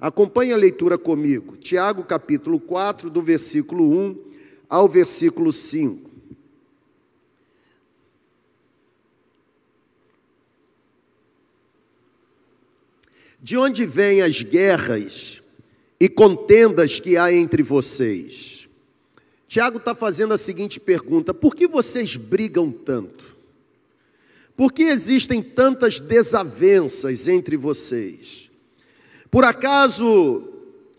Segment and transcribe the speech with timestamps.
[0.00, 1.56] Acompanhe a leitura comigo.
[1.58, 4.18] Tiago, capítulo 4, do versículo 1
[4.68, 6.08] ao versículo 5.
[13.42, 15.42] De onde vêm as guerras
[15.98, 18.68] e contendas que há entre vocês?
[19.46, 23.36] Tiago está fazendo a seguinte pergunta: por que vocês brigam tanto?
[24.56, 28.49] Por que existem tantas desavenças entre vocês?
[29.30, 30.42] Por acaso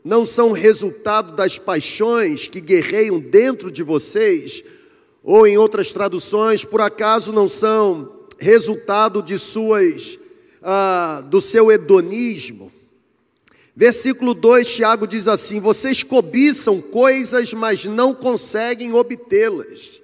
[0.04, 4.63] não são resultado das paixões que guerreiam dentro de vocês?
[5.23, 10.17] Ou em outras traduções, por acaso não são resultado de suas
[10.63, 12.72] ah, do seu hedonismo?
[13.75, 20.02] Versículo 2, Tiago diz assim: Vocês cobiçam coisas, mas não conseguem obtê-las.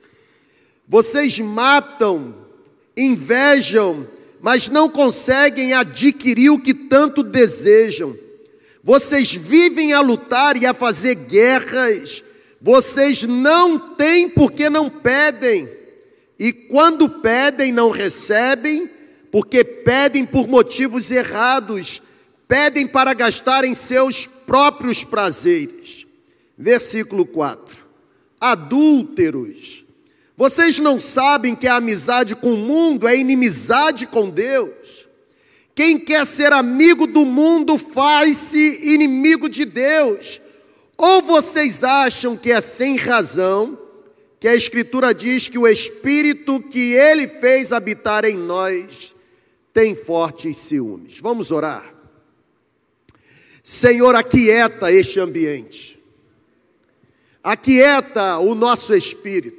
[0.87, 2.35] Vocês matam,
[2.95, 4.07] invejam,
[4.41, 8.15] mas não conseguem adquirir o que tanto desejam.
[8.83, 12.23] Vocês vivem a lutar e a fazer guerras,
[12.61, 15.69] vocês não têm porque não pedem,
[16.39, 18.89] e quando pedem, não recebem,
[19.31, 22.01] porque pedem por motivos errados,
[22.47, 26.05] pedem para gastarem seus próprios prazeres.
[26.57, 27.85] Versículo 4:
[28.39, 29.85] Adúlteros,
[30.37, 35.07] vocês não sabem que a amizade com o mundo é inimizade com Deus?
[35.73, 40.39] Quem quer ser amigo do mundo faz-se inimigo de Deus.
[40.95, 43.79] Ou vocês acham que é sem razão
[44.39, 49.15] que a Escritura diz que o Espírito que Ele fez habitar em nós
[49.73, 51.19] tem fortes ciúmes?
[51.19, 51.95] Vamos orar.
[53.63, 55.99] Senhor, aquieta este ambiente,
[57.43, 59.56] aquieta o nosso espírito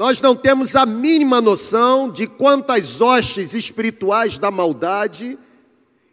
[0.00, 5.38] nós não temos a mínima noção de quantas hostes espirituais da maldade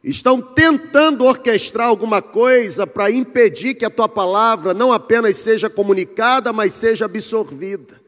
[0.04, 6.52] estão tentando orquestrar alguma coisa para impedir que a tua palavra não apenas seja comunicada,
[6.52, 8.02] mas seja absorvida.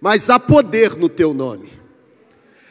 [0.00, 1.70] Mas há poder no teu nome.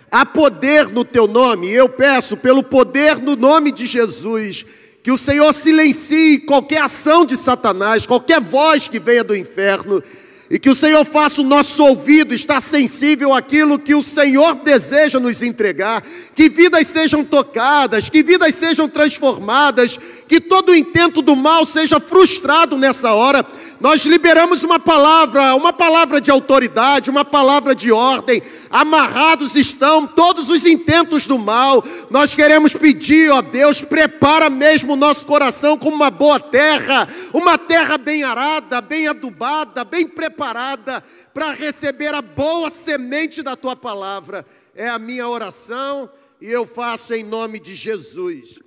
[0.10, 4.66] Há poder no teu nome, eu peço, pelo poder no nome de Jesus,
[5.04, 10.04] que o Senhor silencie qualquer ação de Satanás, qualquer voz que venha do inferno
[10.52, 15.18] e que o Senhor faça o nosso ouvido estar sensível àquilo que o Senhor deseja
[15.18, 16.04] nos entregar,
[16.36, 19.98] que vidas sejam tocadas, que vidas sejam transformadas,
[20.28, 23.46] que todo o intento do mal seja frustrado nessa hora,
[23.82, 28.40] nós liberamos uma palavra, uma palavra de autoridade, uma palavra de ordem.
[28.70, 31.84] Amarrados estão todos os intentos do mal.
[32.08, 37.58] Nós queremos pedir, ó Deus, prepara mesmo o nosso coração como uma boa terra, uma
[37.58, 41.04] terra bem arada, bem adubada, bem preparada
[41.34, 44.46] para receber a boa semente da tua palavra.
[44.76, 46.08] É a minha oração
[46.40, 48.60] e eu faço em nome de Jesus.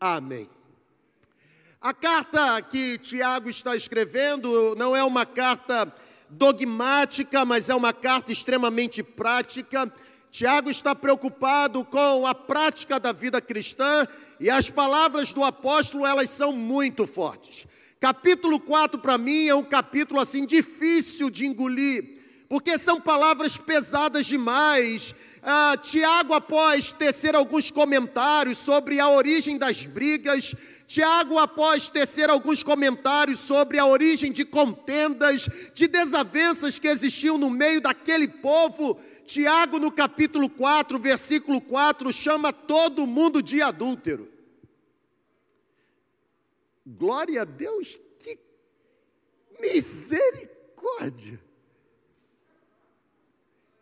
[0.00, 0.55] Amém.
[1.86, 5.94] A carta que Tiago está escrevendo não é uma carta
[6.28, 9.92] dogmática, mas é uma carta extremamente prática.
[10.28, 14.04] Tiago está preocupado com a prática da vida cristã
[14.40, 17.68] e as palavras do apóstolo, elas são muito fortes.
[18.00, 22.18] Capítulo 4 para mim é um capítulo assim difícil de engolir,
[22.48, 25.14] porque são palavras pesadas demais.
[25.40, 30.52] Ah, Tiago, após tecer alguns comentários sobre a origem das brigas,
[30.86, 37.50] Tiago, após tecer alguns comentários sobre a origem de contendas, de desavenças que existiam no
[37.50, 44.30] meio daquele povo, Tiago, no capítulo 4, versículo 4, chama todo mundo de adúltero.
[46.86, 48.38] Glória a Deus, que
[49.60, 51.40] misericórdia!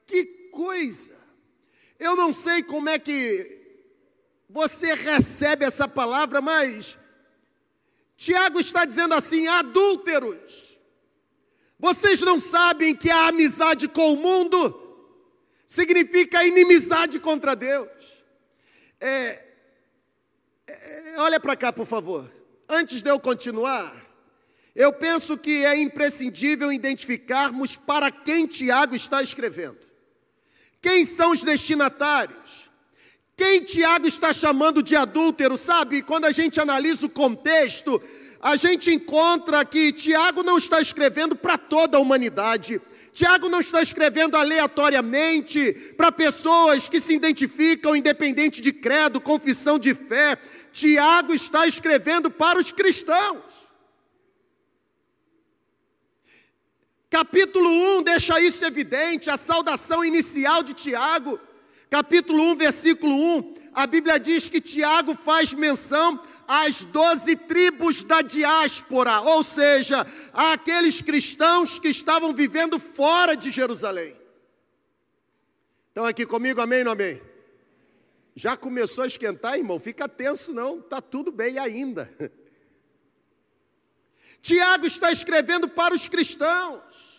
[0.07, 1.15] Que coisa!
[1.99, 3.64] Eu não sei como é que
[4.49, 6.99] você recebe essa palavra, mas
[8.17, 10.79] Tiago está dizendo assim: adúlteros,
[11.79, 14.81] vocês não sabem que a amizade com o mundo
[15.67, 17.89] significa inimizade contra Deus.
[19.01, 19.49] É,
[20.67, 22.33] é, olha para cá, por favor.
[22.69, 24.05] Antes de eu continuar,
[24.75, 29.87] eu penso que é imprescindível identificarmos para quem Tiago está escrevendo.
[30.81, 32.44] Quem são os destinatários?
[33.37, 36.03] Quem Tiago está chamando de adúltero, sabe?
[36.03, 38.01] Quando a gente analisa o contexto,
[38.41, 42.81] a gente encontra que Tiago não está escrevendo para toda a humanidade.
[43.13, 49.95] Tiago não está escrevendo aleatoriamente para pessoas que se identificam independente de credo, confissão de
[49.95, 50.37] fé.
[50.73, 53.43] Tiago está escrevendo para os cristãos.
[57.11, 61.39] Capítulo 1 deixa isso evidente, a saudação inicial de Tiago
[61.95, 68.21] capítulo 1, versículo 1, a Bíblia diz que Tiago faz menção às doze tribos da
[68.21, 74.17] diáspora, ou seja, àqueles cristãos que estavam vivendo fora de Jerusalém.
[75.87, 77.23] Estão aqui comigo, amém ou amém?
[78.35, 79.79] Já começou a esquentar, irmão?
[79.79, 82.13] Fica tenso, não, está tudo bem ainda.
[84.43, 87.14] Tiago está escrevendo para os cristãos.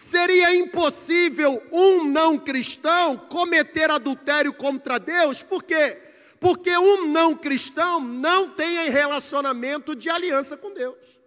[0.00, 5.98] Seria impossível um não cristão cometer adultério contra Deus, por quê?
[6.38, 11.18] Porque um não cristão não tem relacionamento de aliança com Deus.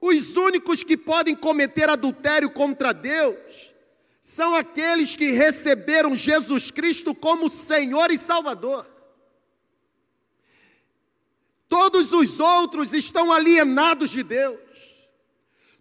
[0.00, 3.70] Os únicos que podem cometer adultério contra Deus
[4.22, 8.93] são aqueles que receberam Jesus Cristo como Senhor e Salvador.
[11.74, 14.60] Todos os outros estão alienados de Deus.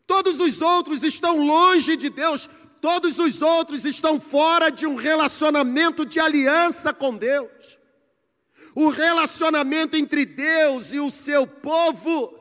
[0.08, 2.50] Todos os outros estão longe de Deus.
[2.82, 7.78] Todos os outros estão fora de um relacionamento de aliança com Deus.
[8.74, 12.34] O relacionamento entre Deus e o seu povo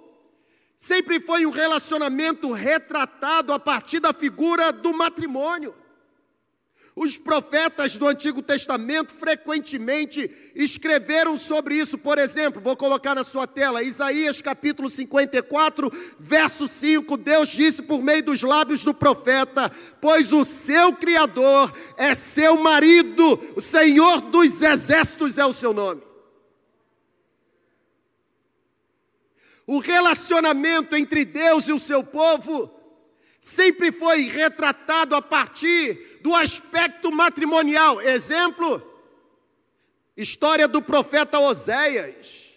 [0.74, 5.74] sempre foi um relacionamento retratado a partir da figura do matrimônio.
[6.94, 11.96] Os profetas do Antigo Testamento frequentemente escreveram sobre isso.
[11.96, 17.16] Por exemplo, vou colocar na sua tela, Isaías capítulo 54, verso 5.
[17.16, 19.72] Deus disse por meio dos lábios do profeta:
[20.02, 26.02] Pois o seu Criador é seu marido, o Senhor dos exércitos é o seu nome.
[29.66, 32.81] O relacionamento entre Deus e o seu povo
[33.42, 38.00] sempre foi retratado a partir do aspecto matrimonial.
[38.00, 38.80] Exemplo,
[40.16, 42.52] história do profeta Oséias.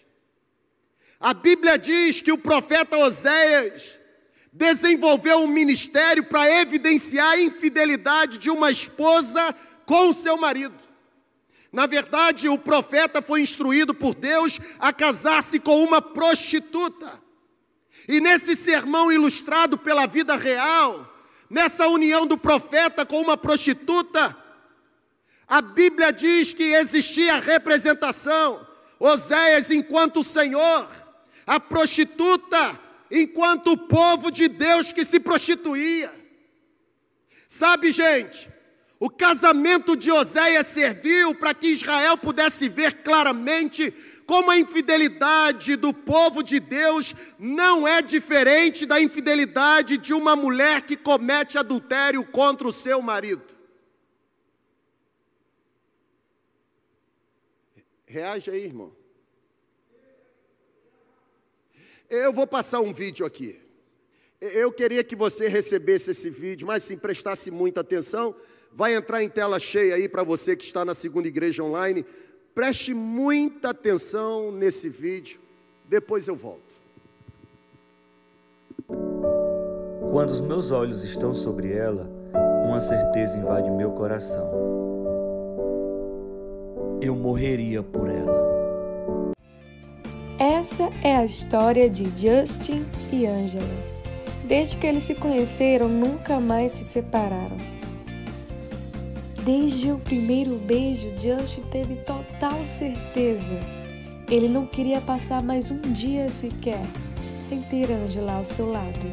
[1.19, 3.99] A Bíblia diz que o profeta Oséias
[4.53, 9.55] desenvolveu um ministério para evidenciar a infidelidade de uma esposa
[9.87, 10.77] com o seu marido.
[11.71, 17.24] Na verdade, o profeta foi instruído por Deus a casar-se com uma prostituta.
[18.07, 21.11] E nesse sermão ilustrado pela vida real,
[21.49, 24.35] nessa união do profeta com uma prostituta,
[25.47, 28.65] a Bíblia diz que existia representação.
[28.99, 30.87] Oséias enquanto o Senhor,
[31.45, 32.79] a prostituta
[33.11, 36.11] enquanto o povo de Deus que se prostituía.
[37.47, 38.49] Sabe, gente,
[38.99, 43.93] o casamento de Oséias serviu para que Israel pudesse ver claramente
[44.25, 50.81] como a infidelidade do povo de Deus não é diferente da infidelidade de uma mulher
[50.81, 53.43] que comete adultério contra o seu marido.
[58.05, 58.95] Reage aí, irmão.
[62.09, 63.59] Eu vou passar um vídeo aqui.
[64.39, 68.35] Eu queria que você recebesse esse vídeo, mas se prestasse muita atenção,
[68.71, 72.05] vai entrar em tela cheia aí para você que está na segunda igreja online.
[72.55, 75.41] Preste muita atenção nesse vídeo,
[75.89, 76.61] depois eu volto.
[80.09, 82.09] Quando os meus olhos estão sobre ela,
[82.65, 84.49] uma certeza invade meu coração.
[87.01, 89.33] Eu morreria por ela.
[90.39, 93.67] Essa é a história de Justin e Angela.
[94.45, 97.74] Desde que eles se conheceram, nunca mais se separaram.
[99.45, 103.59] Desde o primeiro beijo, Justin teve total certeza.
[104.27, 106.81] Ele não queria passar mais um dia sequer
[107.41, 109.05] sem ter Angela ao seu lado.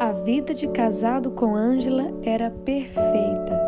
[0.00, 3.60] A vida de casado com Angela era perfeita.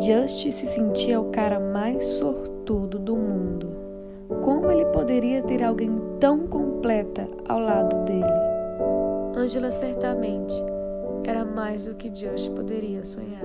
[0.00, 3.76] Justin se sentia o cara mais sortudo do mundo.
[4.40, 8.22] Como ele poderia ter alguém tão completa ao lado dele?
[9.34, 10.75] Angela certamente
[11.26, 13.42] era mais do que Josh poderia sonhar.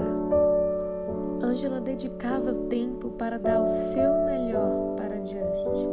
[1.41, 5.87] Angela dedicava tempo para dar o seu melhor para Just.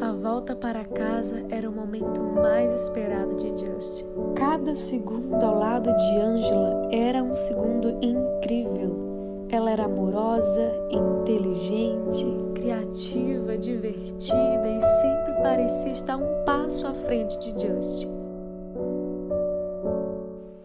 [0.00, 4.04] A volta para casa era o momento mais esperado de Just.
[4.36, 9.46] Cada segundo ao lado de Angela era um segundo incrível.
[9.48, 17.50] Ela era amorosa, inteligente, criativa, divertida e sempre parecia estar um passo à frente de
[17.50, 18.15] Justin.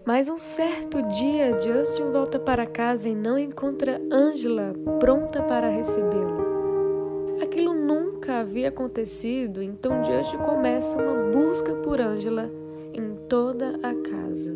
[0.03, 7.39] Mas um certo dia, Justin volta para casa e não encontra Angela pronta para recebê-lo.
[7.39, 12.49] Aquilo nunca havia acontecido, então Justin começa uma busca por Angela
[12.93, 14.51] em toda a casa.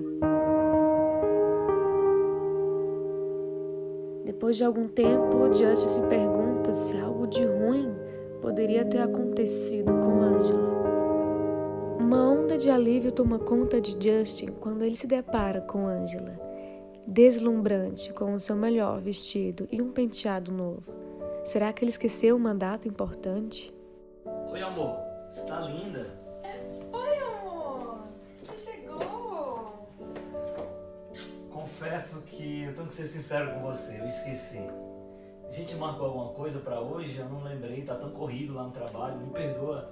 [4.25, 7.93] Depois de algum tempo, Justin se pergunta se algo de ruim
[8.41, 10.85] poderia ter acontecido com Angela.
[12.05, 16.39] Uma onda de alívio toma conta de Justin quando ele se depara com Angela.
[17.07, 20.83] deslumbrante com o seu melhor vestido e um penteado novo.
[21.43, 23.74] Será que ele esqueceu um mandato importante?
[24.51, 24.95] Oi, amor.
[25.31, 26.05] Você tá linda.
[26.93, 27.97] Oi, amor.
[28.43, 29.89] Você chegou.
[31.51, 34.00] Confesso que eu tenho que ser sincero com você.
[34.00, 34.62] Eu esqueci.
[35.47, 37.17] A gente marcou alguma coisa pra hoje?
[37.17, 37.81] Eu não lembrei.
[37.83, 39.17] Tá tão corrido lá no trabalho.
[39.17, 39.91] Me perdoa.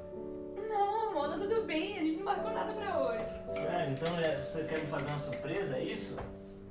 [1.30, 2.00] Tá tudo bem.
[2.00, 3.30] A gente não marcou nada pra hoje.
[3.54, 3.94] Sério?
[3.94, 5.78] Então é, você quer me fazer uma surpresa?
[5.78, 6.18] É isso?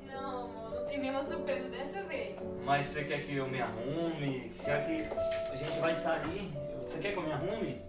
[0.07, 2.37] Não, amor, não tem nenhuma surpresa dessa vez.
[2.65, 4.53] Mas você quer que eu me arrume?
[4.55, 5.03] Já que
[5.51, 7.83] a gente vai sair, você quer que eu me arrume?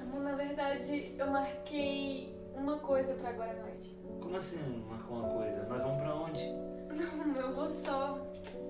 [0.00, 3.96] Amor, na verdade, eu marquei uma coisa pra agora à noite.
[4.20, 5.64] Como assim marcou uma coisa?
[5.64, 6.46] Nós vamos pra onde?
[6.92, 8.18] Não, eu vou só.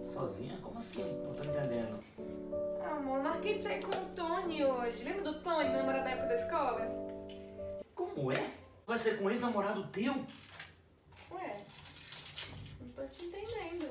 [0.04, 0.58] Sozinha?
[0.62, 1.22] Como assim?
[1.24, 1.98] Não tô entendendo.
[2.84, 5.04] Ah, amor, marquei de sair com o Tony hoje.
[5.04, 7.11] Lembra do Tony, meu namorado da época da escola?
[8.14, 8.50] Como é?
[8.86, 10.24] Vai ser com um ex-namorado teu?
[11.30, 11.56] Ué,
[12.80, 13.88] não tô te entendendo.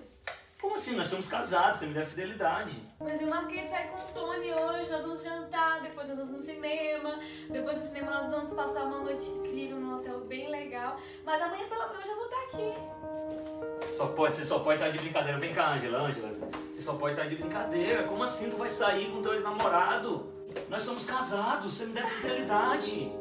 [0.61, 0.95] Como assim?
[0.95, 2.77] Nós somos casados, você me deve fidelidade.
[2.99, 6.33] Mas eu marquei de sair com o Tony hoje, nós vamos jantar, depois nós vamos
[6.33, 10.99] no cinema, depois do cinema nós vamos passar uma noite incrível num hotel bem legal.
[11.25, 13.87] Mas amanhã pela manhã eu já vou estar aqui.
[13.87, 15.39] Só pode, você só pode estar de brincadeira.
[15.39, 16.31] Vem cá, Angela, Angela.
[16.31, 18.03] Você só pode estar de brincadeira.
[18.03, 20.31] Como assim tu vai sair com teu ex-namorado?
[20.69, 23.11] Nós somos casados, você me deve fidelidade.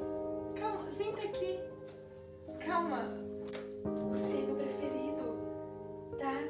[1.00, 1.58] Senta aqui.
[2.58, 3.08] Calma.
[4.10, 5.38] Você é meu preferido,
[6.18, 6.44] tá?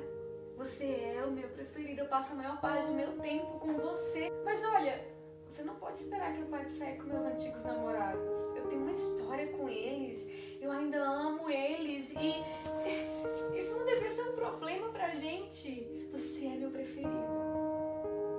[0.56, 2.00] Você é o meu preferido.
[2.00, 4.28] Eu passo a maior parte do meu tempo com você.
[4.44, 5.04] Mas olha,
[5.46, 8.56] você não pode esperar que eu pare de sair com meus antigos namorados.
[8.56, 10.26] Eu tenho uma história com eles.
[10.60, 16.08] Eu ainda amo eles e isso não devia ser um problema pra gente.
[16.10, 17.08] Você é meu preferido.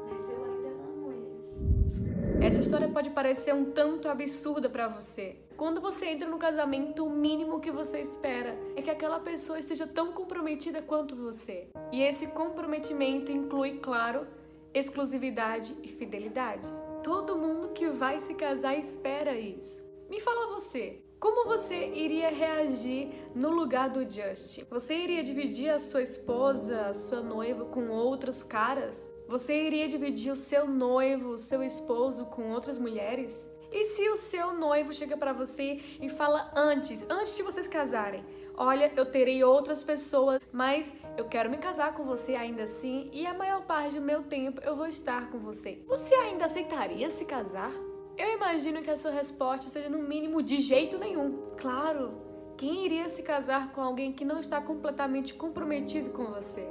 [0.10, 2.46] Mas eu ainda amo eles.
[2.46, 5.38] Essa história pode parecer um tanto absurda pra você.
[5.62, 9.86] Quando você entra no casamento, o mínimo que você espera é que aquela pessoa esteja
[9.86, 11.70] tão comprometida quanto você.
[11.92, 14.26] E esse comprometimento inclui, claro,
[14.74, 16.68] exclusividade e fidelidade.
[17.04, 19.88] Todo mundo que vai se casar espera isso.
[20.10, 24.66] Me fala você, como você iria reagir no lugar do Justin?
[24.68, 29.08] Você iria dividir a sua esposa, a sua noiva com outros caras?
[29.28, 33.51] Você iria dividir o seu noivo, o seu esposo com outras mulheres?
[33.72, 38.26] E se o seu noivo chega para você e fala antes, antes de vocês casarem,
[38.56, 43.26] olha, eu terei outras pessoas, mas eu quero me casar com você ainda assim e
[43.26, 45.82] a maior parte do meu tempo eu vou estar com você.
[45.88, 47.72] Você ainda aceitaria se casar?
[48.18, 51.56] Eu imagino que a sua resposta seja no mínimo de jeito nenhum.
[51.58, 52.22] Claro,
[52.58, 56.68] quem iria se casar com alguém que não está completamente comprometido com você?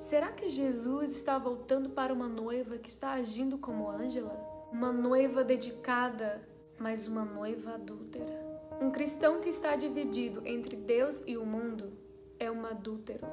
[0.00, 4.49] Será que Jesus está voltando para uma noiva que está agindo como Ângela?
[4.72, 6.40] Uma noiva dedicada,
[6.78, 8.50] mas uma noiva adúltera.
[8.80, 11.92] Um cristão que está dividido entre Deus e o mundo
[12.38, 13.26] é um adúltero.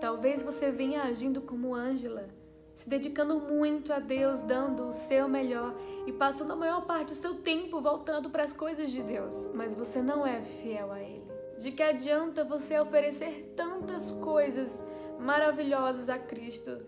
[0.00, 2.28] Talvez você venha agindo como Ângela,
[2.74, 5.74] se dedicando muito a Deus, dando o seu melhor
[6.06, 9.74] e passando a maior parte do seu tempo voltando para as coisas de Deus, mas
[9.74, 11.24] você não é fiel a Ele.
[11.58, 14.84] De que adianta você oferecer tantas coisas
[15.18, 16.84] maravilhosas a Cristo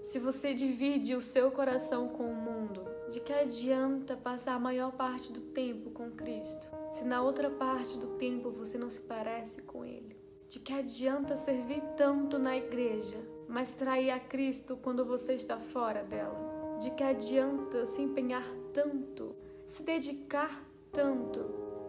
[0.00, 2.87] se você divide o seu coração com o mundo?
[3.10, 7.96] De que adianta passar a maior parte do tempo com Cristo se na outra parte
[7.96, 10.14] do tempo você não se parece com Ele?
[10.48, 13.16] De que adianta servir tanto na igreja
[13.48, 16.78] mas trair a Cristo quando você está fora dela?
[16.80, 19.34] De que adianta se empenhar tanto,
[19.66, 20.62] se dedicar
[20.92, 21.46] tanto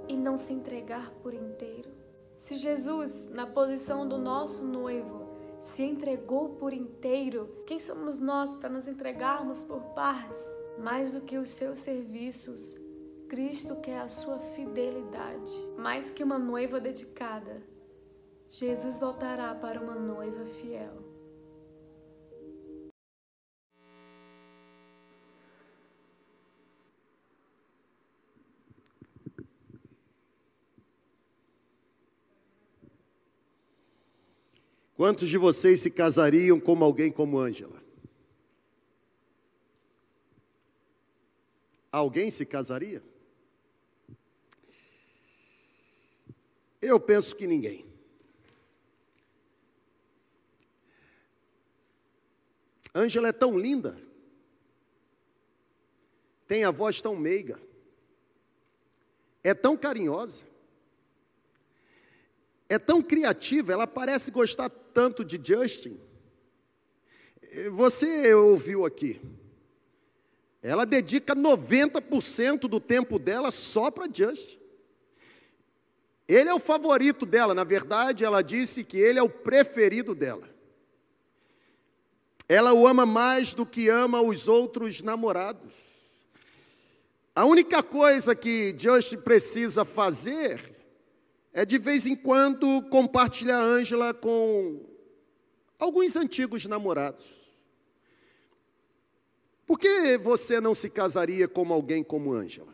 [0.07, 1.89] e não se entregar por inteiro?
[2.37, 5.27] Se Jesus, na posição do nosso noivo,
[5.59, 10.68] se entregou por inteiro, quem somos nós para nos entregarmos por partes?
[10.79, 12.77] Mais do que os seus serviços,
[13.27, 15.51] Cristo quer a sua fidelidade.
[15.77, 17.61] Mais que uma noiva dedicada,
[18.49, 21.09] Jesus voltará para uma noiva fiel.
[34.95, 37.88] Quantos de vocês se casariam como alguém como Ângela?
[41.91, 43.03] Alguém se casaria?
[46.81, 47.85] Eu penso que ninguém.
[52.93, 53.97] Ângela é tão linda,
[56.47, 57.59] tem a voz tão meiga,
[59.43, 60.43] é tão carinhosa,
[62.67, 65.99] é tão criativa, ela parece gostar tanto de Justin.
[67.71, 69.21] Você ouviu aqui.
[70.61, 74.59] Ela dedica 90% do tempo dela só para Justin.
[76.27, 80.47] Ele é o favorito dela, na verdade, ela disse que ele é o preferido dela.
[82.47, 85.73] ela o ama mais do que ama os outros namorados.
[87.35, 90.75] A única coisa que Just precisa fazer
[91.53, 94.85] é de vez em quando compartilhar Ângela com
[95.79, 97.38] alguns antigos namorados.
[99.69, 102.73] Por que você não se casaria com alguém como Ângela?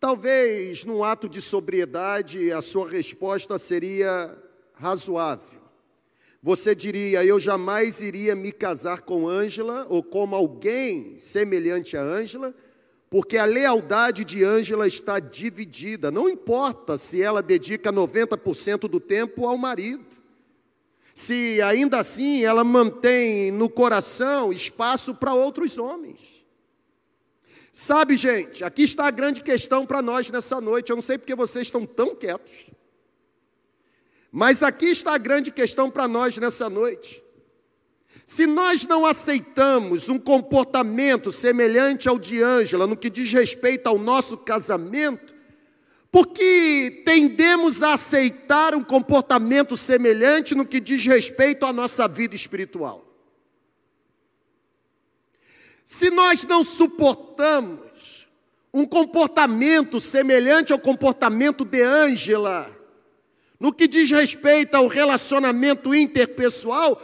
[0.00, 4.36] Talvez num ato de sobriedade a sua resposta seria
[4.74, 5.60] razoável.
[6.42, 12.52] Você diria: Eu jamais iria me casar com Ângela ou com alguém semelhante a Ângela,
[13.08, 16.10] porque a lealdade de Ângela está dividida.
[16.10, 20.11] Não importa se ela dedica 90% do tempo ao marido,
[21.14, 26.44] se ainda assim ela mantém no coração espaço para outros homens.
[27.72, 30.90] Sabe, gente, aqui está a grande questão para nós nessa noite.
[30.90, 32.70] Eu não sei porque vocês estão tão quietos.
[34.30, 37.22] Mas aqui está a grande questão para nós nessa noite.
[38.26, 43.98] Se nós não aceitamos um comportamento semelhante ao de Ângela no que diz respeito ao
[43.98, 45.31] nosso casamento,
[46.12, 53.02] porque tendemos a aceitar um comportamento semelhante no que diz respeito à nossa vida espiritual.
[55.86, 58.28] Se nós não suportamos
[58.74, 62.70] um comportamento semelhante ao comportamento de Ângela,
[63.58, 67.00] no que diz respeito ao relacionamento interpessoal,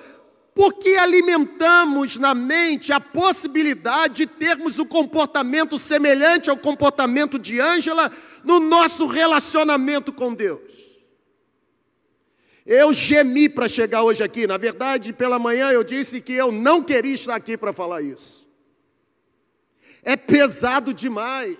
[0.59, 8.11] porque alimentamos na mente a possibilidade de termos um comportamento semelhante ao comportamento de Ângela
[8.43, 10.61] no nosso relacionamento com Deus.
[12.67, 16.83] Eu gemi para chegar hoje aqui, na verdade, pela manhã eu disse que eu não
[16.83, 18.49] queria estar aqui para falar isso
[20.03, 21.57] é pesado demais.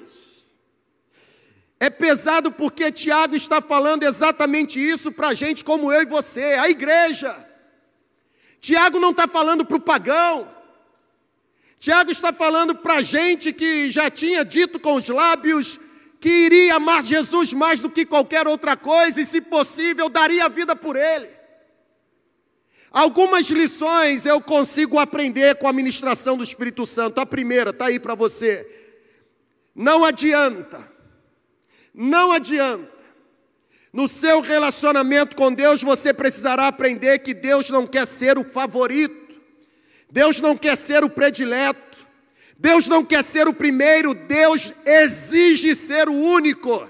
[1.79, 6.69] É pesado porque Tiago está falando exatamente isso para gente como eu e você, a
[6.69, 7.48] igreja.
[8.61, 10.49] Tiago não está falando para o pagão.
[11.79, 15.79] Tiago está falando para gente que já tinha dito com os lábios
[16.21, 20.49] que iria amar Jesus mais do que qualquer outra coisa e, se possível, daria a
[20.49, 21.29] vida por ele.
[22.91, 27.21] Algumas lições eu consigo aprender com a ministração do Espírito Santo.
[27.21, 28.67] A primeira está aí para você.
[29.75, 30.91] Não adianta,
[31.95, 32.98] não adianta.
[33.99, 39.35] No seu relacionamento com Deus, você precisará aprender que Deus não quer ser o favorito,
[40.09, 42.07] Deus não quer ser o predileto,
[42.57, 46.89] Deus não quer ser o primeiro, Deus exige ser o único.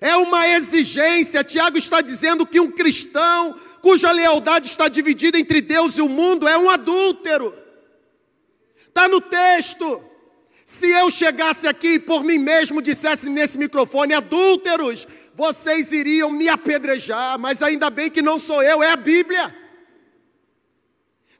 [0.00, 1.42] É uma exigência.
[1.42, 6.46] Tiago está dizendo que um cristão cuja lealdade está dividida entre Deus e o mundo
[6.46, 7.52] é um adúltero.
[8.86, 10.00] Está no texto.
[10.66, 16.48] Se eu chegasse aqui e por mim mesmo dissesse nesse microfone, adúlteros, vocês iriam me
[16.48, 19.54] apedrejar, mas ainda bem que não sou eu, é a Bíblia.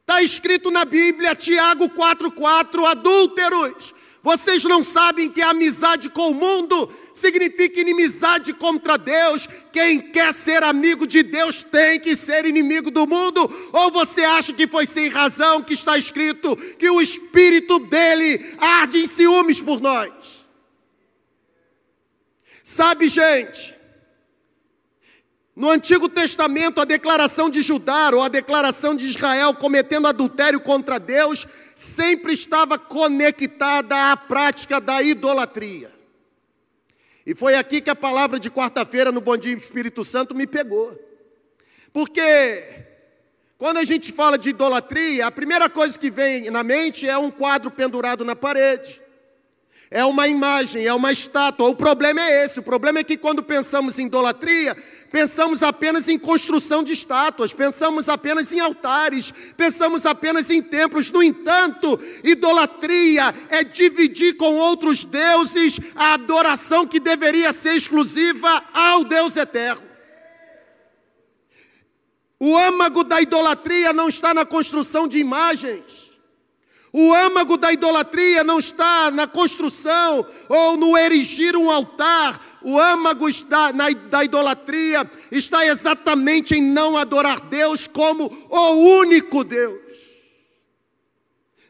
[0.00, 3.92] Está escrito na Bíblia, Tiago 4,4: adúlteros,
[4.26, 9.48] vocês não sabem que a amizade com o mundo significa inimizade contra Deus.
[9.72, 13.48] Quem quer ser amigo de Deus tem que ser inimigo do mundo.
[13.72, 18.98] Ou você acha que foi sem razão que está escrito que o espírito dele arde
[18.98, 20.12] em ciúmes por nós?
[22.64, 23.75] Sabe, gente,
[25.56, 31.00] no Antigo Testamento, a declaração de Judá ou a declaração de Israel cometendo adultério contra
[31.00, 35.90] Deus sempre estava conectada à prática da idolatria.
[37.24, 40.94] E foi aqui que a palavra de quarta-feira no Bom Dia Espírito Santo me pegou.
[41.90, 42.62] Porque
[43.56, 47.30] quando a gente fala de idolatria, a primeira coisa que vem na mente é um
[47.30, 49.00] quadro pendurado na parede.
[49.90, 51.68] É uma imagem, é uma estátua.
[51.68, 52.58] O problema é esse.
[52.58, 54.76] O problema é que quando pensamos em idolatria,
[55.10, 61.10] pensamos apenas em construção de estátuas, pensamos apenas em altares, pensamos apenas em templos.
[61.10, 69.04] No entanto, idolatria é dividir com outros deuses a adoração que deveria ser exclusiva ao
[69.04, 69.86] Deus eterno.
[72.38, 76.05] O âmago da idolatria não está na construção de imagens.
[76.98, 82.40] O âmago da idolatria não está na construção ou no erigir um altar.
[82.62, 89.44] O âmago está na, da idolatria está exatamente em não adorar Deus como o único
[89.44, 89.85] Deus.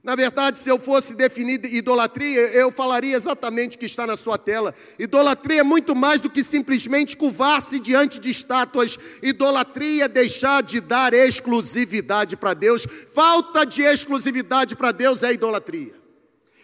[0.07, 4.39] Na verdade, se eu fosse definir idolatria, eu falaria exatamente o que está na sua
[4.39, 4.73] tela.
[5.01, 8.97] Idolatria é muito mais do que simplesmente curvar-se diante de estátuas.
[9.21, 12.87] Idolatria é deixar de dar exclusividade para Deus.
[13.13, 15.95] Falta de exclusividade para Deus é idolatria.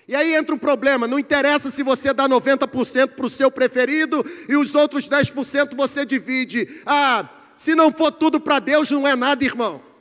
[0.06, 4.24] E aí entra um problema: não interessa se você dá 90% para o seu preferido
[4.48, 6.80] e os outros 10% você divide.
[6.86, 9.91] Ah, Se não for tudo para Deus, não é nada, irmão.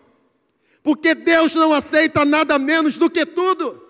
[0.84, 3.82] Porque Deus não aceita nada menos do que tudo.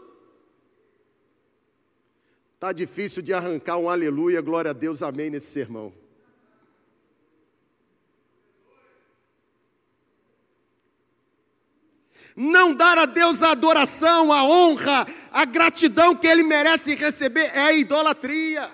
[2.60, 5.94] Tá difícil de arrancar um aleluia, glória a Deus, amém nesse sermão.
[12.36, 17.78] Não dar a Deus a adoração, a honra, a gratidão que Ele merece receber é
[17.78, 18.70] idolatria.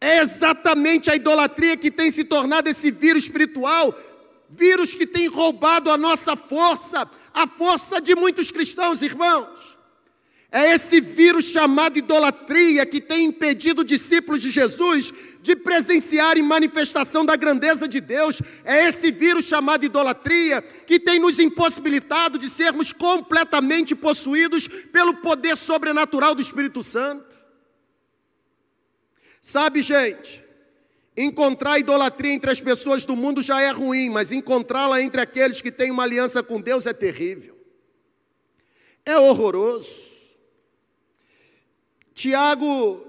[0.00, 3.98] É exatamente a idolatria que tem se tornado esse vírus espiritual,
[4.56, 9.74] vírus que tem roubado a nossa força, a força de muitos cristãos, irmãos.
[10.50, 15.12] É esse vírus chamado idolatria que tem impedido discípulos de Jesus
[15.42, 18.40] de presenciarem manifestação da grandeza de Deus.
[18.64, 25.56] É esse vírus chamado idolatria que tem nos impossibilitado de sermos completamente possuídos pelo poder
[25.56, 27.36] sobrenatural do Espírito Santo.
[29.40, 30.43] Sabe, gente,
[31.16, 35.70] encontrar idolatria entre as pessoas do mundo já é ruim, mas encontrá-la entre aqueles que
[35.70, 37.56] têm uma aliança com Deus é terrível.
[39.04, 40.12] É horroroso.
[42.14, 43.04] Tiago,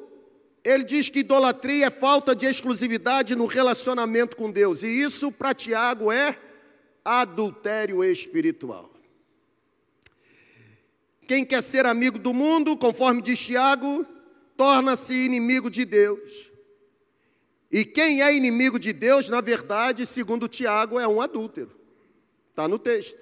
[0.63, 5.53] ele diz que idolatria é falta de exclusividade no relacionamento com Deus, e isso para
[5.53, 6.37] Tiago é
[7.03, 8.91] adultério espiritual.
[11.27, 14.05] Quem quer ser amigo do mundo, conforme diz Tiago,
[14.55, 16.54] torna-se inimigo de Deus.
[17.75, 21.77] E quem é inimigo de Deus, na verdade, segundo Tiago, é um adúltero.
[22.49, 23.19] Está no texto.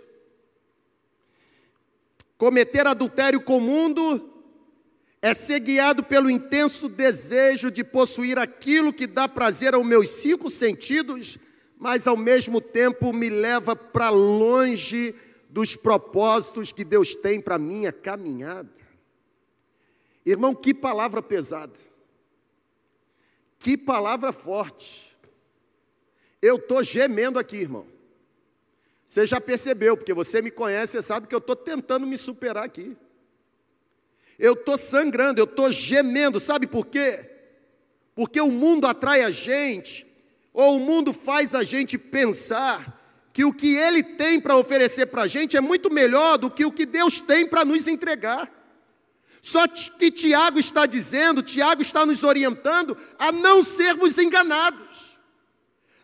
[2.38, 4.32] Cometer adultério com o mundo
[5.24, 10.52] é ser guiado pelo intenso desejo de possuir aquilo que dá prazer aos meus cinco
[10.52, 11.40] sentidos,
[11.76, 15.16] mas ao mesmo tempo me leva para longe
[15.50, 18.70] dos propósitos que Deus tem para minha caminhada.
[20.24, 21.74] Irmão, que palavra pesada,
[23.64, 25.18] que palavra forte.
[26.42, 27.88] Eu estou gemendo aqui, irmão.
[29.06, 32.66] Você já percebeu, porque você me conhece, você sabe que eu estou tentando me superar
[32.66, 32.98] aqui.
[34.38, 37.30] Eu estou sangrando, eu estou gemendo, sabe por quê?
[38.14, 40.06] Porque o mundo atrai a gente,
[40.52, 45.22] ou o mundo faz a gente pensar que o que ele tem para oferecer para
[45.22, 48.52] a gente é muito melhor do que o que Deus tem para nos entregar.
[49.44, 54.93] Só que Tiago está dizendo, Tiago está nos orientando a não sermos enganados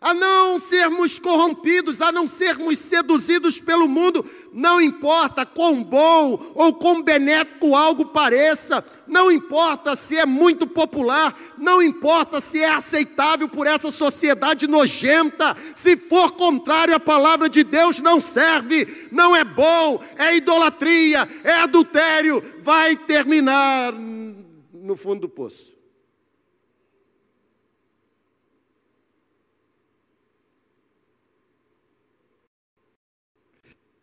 [0.00, 6.72] a não sermos corrompidos, a não sermos seduzidos pelo mundo, não importa quão bom ou
[6.72, 13.46] quão benéfico algo pareça, não importa se é muito popular, não importa se é aceitável
[13.46, 19.44] por essa sociedade nojenta, se for contrário à palavra de Deus, não serve, não é
[19.44, 25.79] bom, é idolatria, é adultério, vai terminar no fundo do poço.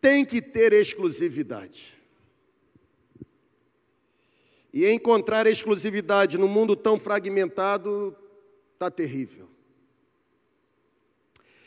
[0.00, 1.96] Tem que ter exclusividade.
[4.72, 8.16] E encontrar exclusividade no mundo tão fragmentado
[8.74, 9.48] está terrível.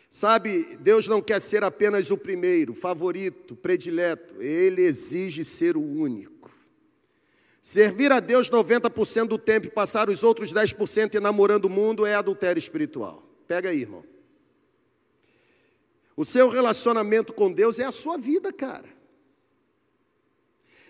[0.09, 6.51] Sabe, Deus não quer ser apenas o primeiro, favorito, predileto, Ele exige ser o único.
[7.61, 12.13] Servir a Deus 90% do tempo e passar os outros 10% enamorando o mundo é
[12.13, 13.23] adultério espiritual.
[13.47, 14.03] Pega aí, irmão.
[16.15, 18.89] O seu relacionamento com Deus é a sua vida, cara.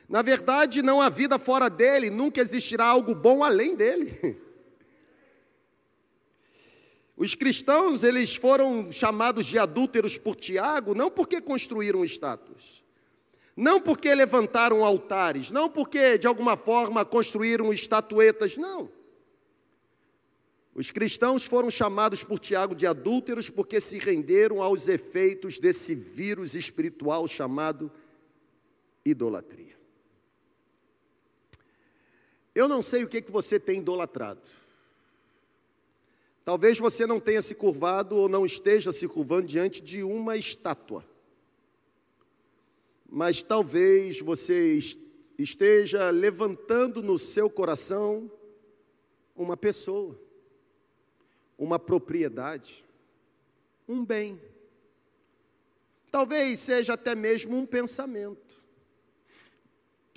[0.10, 4.42] Na verdade, não há vida fora dele, nunca existirá algo bom além dele.
[7.16, 12.84] Os cristãos, eles foram chamados de adúlteros por Tiago, não porque construíram estátuas,
[13.56, 18.92] não porque levantaram altares, não porque de alguma forma construíram estatuetas, não.
[20.74, 26.56] Os cristãos foram chamados por Tiago de adúlteros porque se renderam aos efeitos desse vírus
[26.56, 27.92] espiritual chamado
[29.04, 29.78] idolatria.
[32.56, 34.42] Eu não sei o que, que você tem idolatrado.
[36.44, 41.06] Talvez você não tenha se curvado ou não esteja se curvando diante de uma estátua.
[43.10, 44.80] Mas talvez você
[45.38, 48.32] esteja levantando no seu coração
[49.36, 50.18] uma pessoa
[51.62, 52.84] uma propriedade,
[53.88, 54.42] um bem.
[56.10, 58.60] Talvez seja até mesmo um pensamento.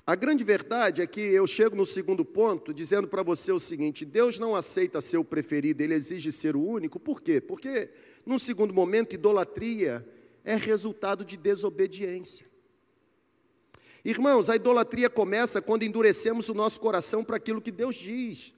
[0.06, 4.06] A grande verdade é que eu chego no segundo ponto dizendo para você o seguinte:
[4.06, 6.98] Deus não aceita ser o preferido, ele exige ser o único.
[6.98, 7.42] Por quê?
[7.42, 7.90] Porque,
[8.24, 10.06] num segundo momento, idolatria
[10.44, 12.46] é resultado de desobediência.
[14.02, 18.54] Irmãos, a idolatria começa quando endurecemos o nosso coração para aquilo que Deus diz.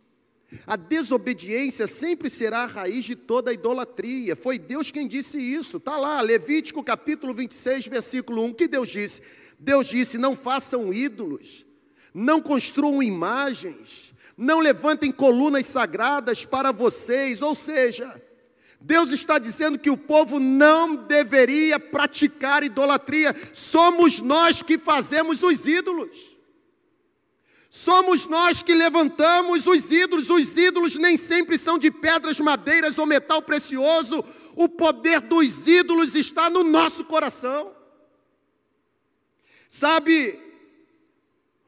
[0.66, 4.36] A desobediência sempre será a raiz de toda a idolatria.
[4.36, 5.78] Foi Deus quem disse isso.
[5.78, 8.54] Está lá, Levítico capítulo 26, versículo 1.
[8.54, 9.22] que Deus disse?
[9.58, 11.66] Deus disse: Não façam ídolos,
[12.14, 17.42] não construam imagens, não levantem colunas sagradas para vocês.
[17.42, 18.22] Ou seja,
[18.80, 25.66] Deus está dizendo que o povo não deveria praticar idolatria, somos nós que fazemos os
[25.66, 26.35] ídolos.
[27.70, 30.30] Somos nós que levantamos os ídolos.
[30.30, 34.24] Os ídolos nem sempre são de pedras, madeiras ou metal precioso.
[34.54, 37.72] O poder dos ídolos está no nosso coração.
[39.68, 40.40] Sabe,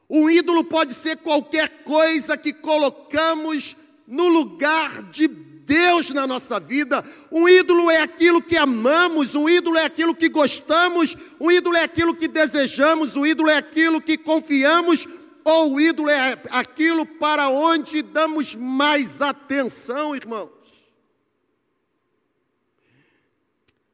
[0.09, 7.05] um ídolo pode ser qualquer coisa que colocamos no lugar de Deus na nossa vida.
[7.31, 11.85] Um ídolo é aquilo que amamos, um ídolo é aquilo que gostamos, um ídolo é
[11.85, 15.07] aquilo que desejamos, um ídolo é aquilo que confiamos,
[15.49, 20.51] ou o ídolo é aquilo para onde damos mais atenção, irmãos.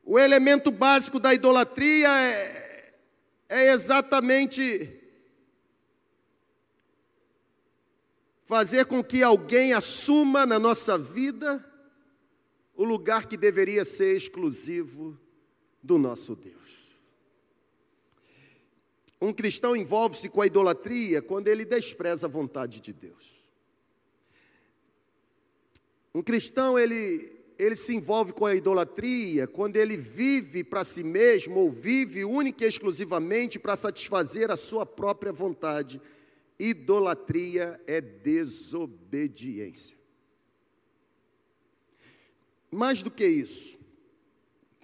[0.03, 2.95] O elemento básico da idolatria é,
[3.49, 5.01] é exatamente
[8.45, 11.65] fazer com que alguém assuma na nossa vida
[12.75, 15.19] o lugar que deveria ser exclusivo
[15.83, 16.64] do nosso Deus.
[19.25, 23.43] Um cristão envolve-se com a idolatria quando ele despreza a vontade de Deus.
[26.15, 31.59] Um cristão, ele, ele se envolve com a idolatria quando ele vive para si mesmo
[31.59, 35.99] ou vive única e exclusivamente para satisfazer a sua própria vontade.
[36.59, 39.97] Idolatria é desobediência.
[42.71, 43.79] Mais do que isso,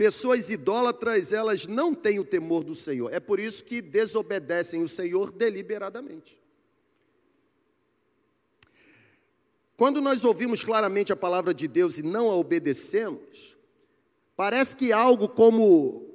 [0.00, 3.12] Pessoas idólatras, elas não têm o temor do Senhor.
[3.12, 6.40] É por isso que desobedecem o Senhor deliberadamente.
[9.76, 13.54] Quando nós ouvimos claramente a palavra de Deus e não a obedecemos,
[14.34, 16.08] parece que algo como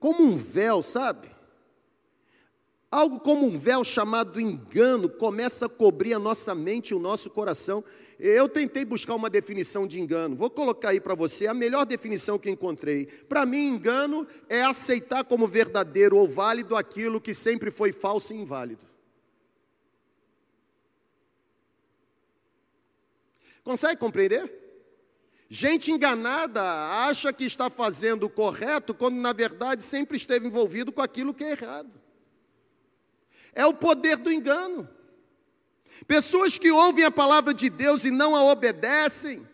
[0.00, 1.30] como um véu, sabe?
[2.90, 7.30] Algo como um véu chamado engano começa a cobrir a nossa mente e o nosso
[7.30, 7.84] coração.
[8.18, 10.34] Eu tentei buscar uma definição de engano.
[10.34, 13.06] Vou colocar aí para você a melhor definição que encontrei.
[13.06, 18.36] Para mim, engano é aceitar como verdadeiro ou válido aquilo que sempre foi falso e
[18.36, 18.84] inválido.
[23.62, 24.52] Consegue compreender?
[25.48, 31.00] Gente enganada acha que está fazendo o correto quando na verdade sempre esteve envolvido com
[31.00, 31.92] aquilo que é errado.
[33.54, 34.88] É o poder do engano.
[36.06, 39.46] Pessoas que ouvem a palavra de Deus e não a obedecem,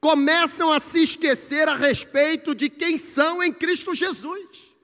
[0.00, 4.74] começam a se esquecer a respeito de quem são em Cristo Jesus.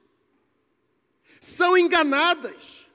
[1.41, 2.89] São enganadas,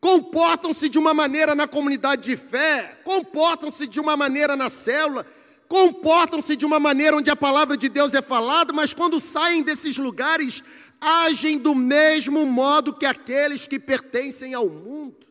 [0.00, 5.26] comportam-se de uma maneira na comunidade de fé, comportam-se de uma maneira na célula,
[5.68, 9.96] comportam-se de uma maneira onde a palavra de Deus é falada, mas quando saem desses
[9.96, 10.62] lugares,
[11.00, 15.25] agem do mesmo modo que aqueles que pertencem ao mundo.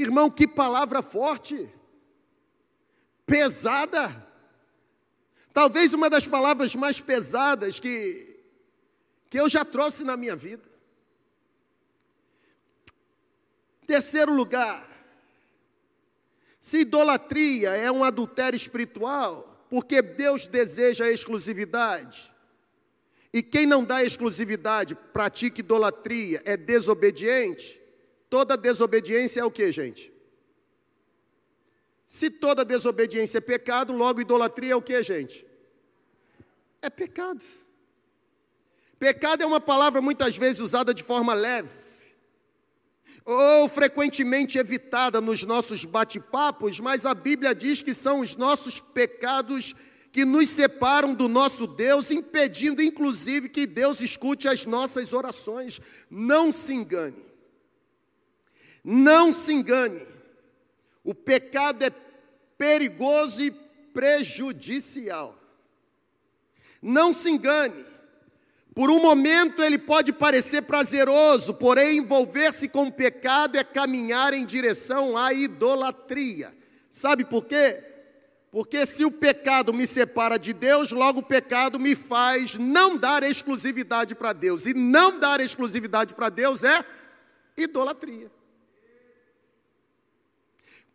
[0.00, 1.68] Irmão, que palavra forte,
[3.26, 4.24] pesada.
[5.52, 8.38] Talvez uma das palavras mais pesadas que,
[9.28, 10.62] que eu já trouxe na minha vida.
[13.88, 14.88] Terceiro lugar,
[16.60, 22.32] se idolatria é um adultério espiritual, porque Deus deseja a exclusividade,
[23.32, 27.80] e quem não dá exclusividade, pratica idolatria, é desobediente,
[28.28, 30.12] Toda desobediência é o que, gente?
[32.06, 35.46] Se toda desobediência é pecado, logo idolatria é o que, gente?
[36.80, 37.44] É pecado.
[38.98, 41.70] Pecado é uma palavra muitas vezes usada de forma leve,
[43.24, 49.74] ou frequentemente evitada nos nossos bate-papos, mas a Bíblia diz que são os nossos pecados
[50.10, 55.80] que nos separam do nosso Deus, impedindo inclusive que Deus escute as nossas orações.
[56.10, 57.27] Não se engane.
[58.84, 60.06] Não se engane,
[61.04, 61.90] o pecado é
[62.56, 65.38] perigoso e prejudicial.
[66.80, 67.84] Não se engane,
[68.74, 74.46] por um momento ele pode parecer prazeroso, porém envolver-se com o pecado é caminhar em
[74.46, 76.54] direção à idolatria.
[76.88, 77.82] Sabe por quê?
[78.50, 83.22] Porque se o pecado me separa de Deus, logo o pecado me faz não dar
[83.22, 84.64] exclusividade para Deus.
[84.64, 86.84] E não dar exclusividade para Deus é
[87.56, 88.30] idolatria.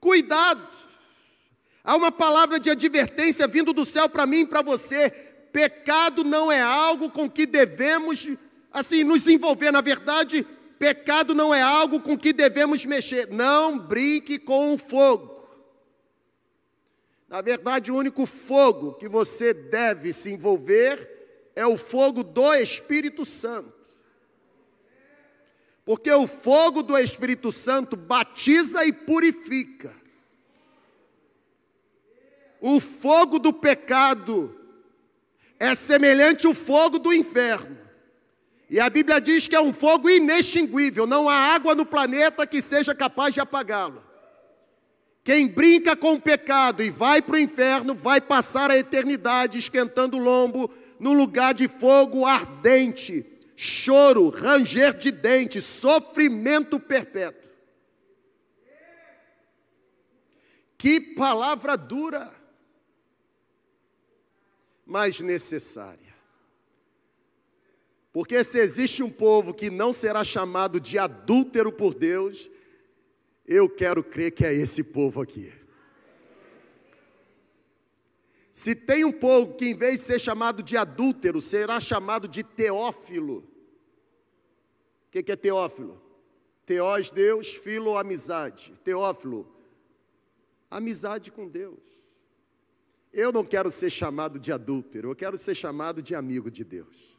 [0.04, 0.68] Cuidado.
[1.82, 5.10] Há uma palavra de advertência vindo do céu para mim e para você.
[5.10, 8.28] Pecado não é algo com que devemos
[8.70, 9.72] assim nos envolver.
[9.72, 10.46] Na verdade,
[10.78, 13.30] pecado não é algo com que devemos mexer.
[13.30, 15.48] Não brinque com o fogo.
[17.30, 23.26] Na verdade, o único fogo que você deve se envolver é o fogo do Espírito
[23.26, 23.73] Santo.
[25.86, 29.94] Porque o fogo do Espírito Santo batiza e purifica.
[32.62, 34.58] O fogo do pecado
[35.60, 37.78] é semelhante ao fogo do inferno.
[38.70, 42.62] E a Bíblia diz que é um fogo inextinguível, não há água no planeta que
[42.62, 44.02] seja capaz de apagá-lo.
[45.24, 50.18] Quem brinca com o pecado e vai para o inferno vai passar a eternidade esquentando
[50.18, 50.70] o lombo
[51.00, 57.50] num lugar de fogo ardente, choro, ranger de dentes, sofrimento perpétuo.
[60.78, 62.34] Que palavra dura,
[64.86, 66.14] mas necessária.
[68.12, 72.50] Porque se existe um povo que não será chamado de adúltero por Deus,
[73.46, 75.52] eu quero crer que é esse povo aqui.
[78.54, 82.44] Se tem um povo que, em vez de ser chamado de adúltero, será chamado de
[82.44, 83.40] teófilo.
[85.08, 86.00] O que, que é teófilo?
[86.64, 88.72] Teós, Deus, filo, amizade.
[88.84, 89.52] Teófilo,
[90.70, 91.80] amizade com Deus.
[93.12, 97.18] Eu não quero ser chamado de adúltero, eu quero ser chamado de amigo de Deus.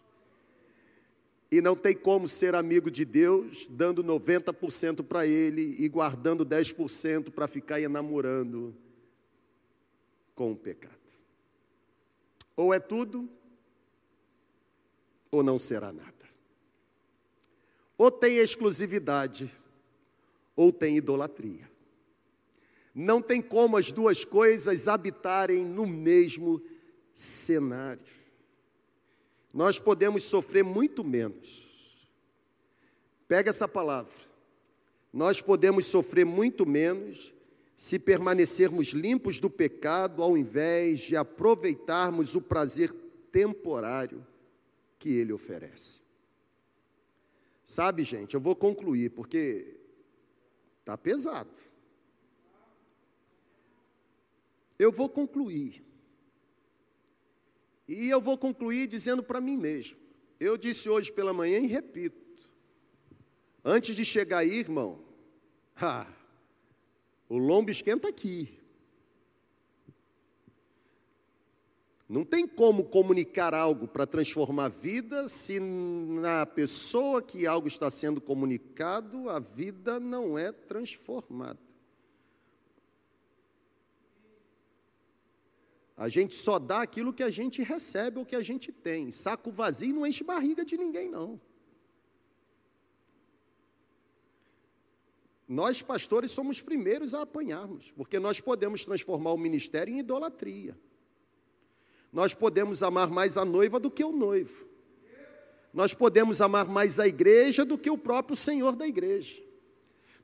[1.50, 7.32] E não tem como ser amigo de Deus dando 90% para Ele e guardando 10%
[7.32, 8.72] para ficar enamorando
[10.36, 11.03] com o pecado.
[12.56, 13.28] Ou é tudo,
[15.30, 16.12] ou não será nada.
[17.98, 19.52] Ou tem exclusividade,
[20.54, 21.70] ou tem idolatria.
[22.94, 26.62] Não tem como as duas coisas habitarem no mesmo
[27.12, 28.24] cenário
[29.54, 32.10] nós podemos sofrer muito menos.
[33.28, 34.12] Pega essa palavra.
[35.12, 37.32] Nós podemos sofrer muito menos
[37.76, 42.92] se permanecermos limpos do pecado ao invés de aproveitarmos o prazer
[43.32, 44.24] temporário
[44.98, 46.00] que ele oferece.
[47.64, 49.76] Sabe, gente, eu vou concluir porque
[50.80, 51.50] está pesado.
[54.78, 55.82] Eu vou concluir.
[57.88, 59.98] E eu vou concluir dizendo para mim mesmo.
[60.38, 62.48] Eu disse hoje pela manhã e repito.
[63.64, 65.02] Antes de chegar aí, irmão,
[65.76, 66.06] ah,
[67.28, 68.58] o lombo esquenta aqui.
[72.08, 77.90] Não tem como comunicar algo para transformar a vida se na pessoa que algo está
[77.90, 81.58] sendo comunicado a vida não é transformada.
[85.96, 89.10] A gente só dá aquilo que a gente recebe ou que a gente tem.
[89.10, 91.40] Saco vazio não enche barriga de ninguém, não.
[95.46, 100.76] Nós, pastores, somos primeiros a apanharmos, porque nós podemos transformar o ministério em idolatria.
[102.12, 104.66] Nós podemos amar mais a noiva do que o noivo.
[105.72, 109.42] Nós podemos amar mais a igreja do que o próprio Senhor da igreja.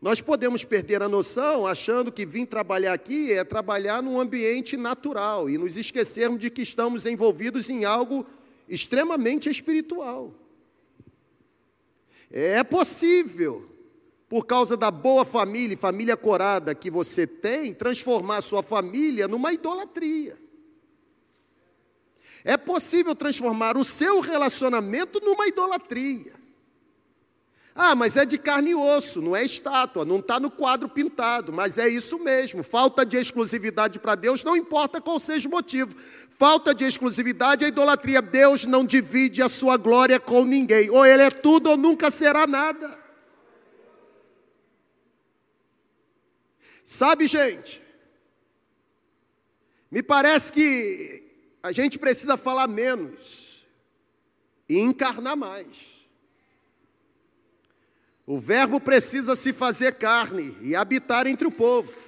[0.01, 5.51] Nós podemos perder a noção achando que vir trabalhar aqui é trabalhar num ambiente natural
[5.51, 8.25] e nos esquecermos de que estamos envolvidos em algo
[8.67, 10.33] extremamente espiritual.
[12.31, 13.70] É possível,
[14.31, 20.38] por causa da boa família, família corada que você tem, transformar sua família numa idolatria.
[22.45, 26.33] É possível transformar o seu relacionamento numa idolatria.
[27.75, 31.53] Ah, mas é de carne e osso, não é estátua, não está no quadro pintado,
[31.53, 32.62] mas é isso mesmo.
[32.62, 35.93] Falta de exclusividade para Deus, não importa qual seja o motivo.
[36.38, 38.23] Falta de exclusividade é idolatria.
[38.23, 40.88] Deus não divide a sua glória com ninguém.
[40.88, 43.00] Ou ele é tudo ou nunca será nada.
[46.85, 47.83] Sabe, gente?
[49.90, 51.25] Me parece que
[51.62, 53.66] a gente precisa falar menos
[54.69, 56.07] e encarnar mais.
[58.27, 61.99] O Verbo precisa se fazer carne e habitar entre o povo.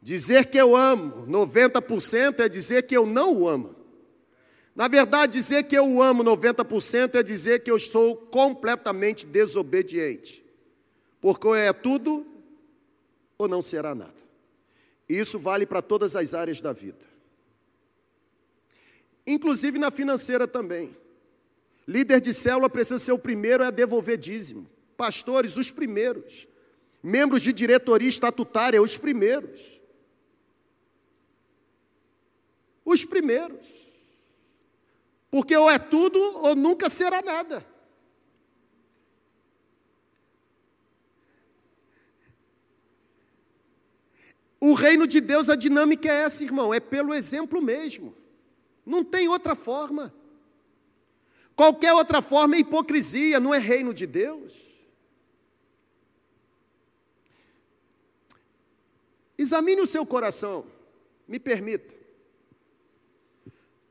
[0.00, 3.76] Dizer que eu amo 90% é dizer que eu não o amo.
[4.74, 10.41] Na verdade, dizer que eu o amo 90% é dizer que eu sou completamente desobediente.
[11.22, 12.26] Porque ou é tudo
[13.38, 14.20] ou não será nada.
[15.08, 17.06] Isso vale para todas as áreas da vida.
[19.24, 20.96] Inclusive na financeira também.
[21.86, 24.68] Líder de célula precisa ser o primeiro a devolver dízimo.
[24.96, 26.48] Pastores, os primeiros.
[27.00, 29.80] Membros de diretoria estatutária, os primeiros.
[32.84, 33.68] Os primeiros.
[35.30, 37.64] Porque ou é tudo ou nunca será nada.
[44.64, 48.14] O reino de Deus, a dinâmica é essa, irmão, é pelo exemplo mesmo.
[48.86, 50.14] Não tem outra forma.
[51.56, 54.64] Qualquer outra forma é hipocrisia, não é reino de Deus.
[59.36, 60.64] Examine o seu coração,
[61.26, 61.92] me permita.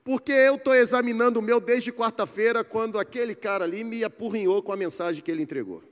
[0.06, 4.72] Porque eu estou examinando o meu desde quarta-feira, quando aquele cara ali me apurrinhou com
[4.72, 5.84] a mensagem que ele entregou.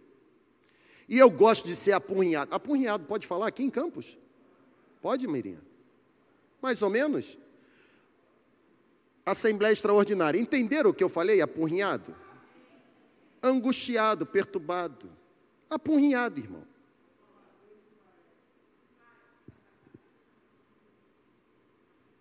[1.05, 2.55] E eu gosto de ser apurrinhado.
[2.55, 4.17] Apurrinhado, pode falar aqui em Campos?
[5.01, 5.61] Pode, Mirinha?
[6.61, 7.37] Mais ou menos?
[9.25, 10.39] Assembleia extraordinária.
[10.39, 11.41] Entenderam o que eu falei?
[11.41, 12.15] Apurrinhado?
[13.41, 15.09] Angustiado, perturbado.
[15.69, 16.63] Apurrinhado, irmão.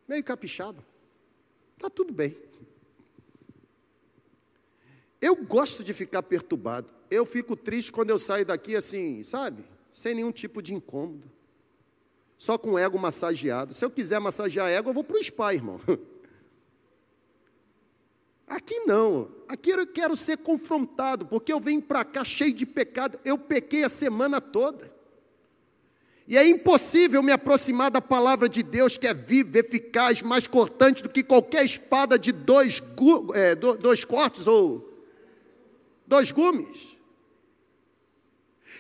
[0.07, 0.85] Meio capixaba.
[1.77, 2.37] Está tudo bem.
[5.21, 6.89] Eu gosto de ficar perturbado.
[7.11, 9.65] Eu fico triste quando eu saio daqui assim, sabe?
[9.93, 11.38] Sem nenhum tipo de incômodo.
[12.39, 13.75] Só com ego massageado.
[13.75, 15.81] Se eu quiser massagear ego, eu vou para o spa, irmão.
[18.47, 19.29] Aqui não.
[19.49, 23.19] Aqui eu quero ser confrontado, porque eu venho para cá cheio de pecado.
[23.25, 24.97] Eu pequei a semana toda.
[26.29, 31.03] E é impossível me aproximar da palavra de Deus, que é viva, eficaz, mais cortante
[31.03, 32.83] do que qualquer espada de dois,
[33.35, 34.93] é, dois cortes ou
[36.07, 36.98] dois gumes.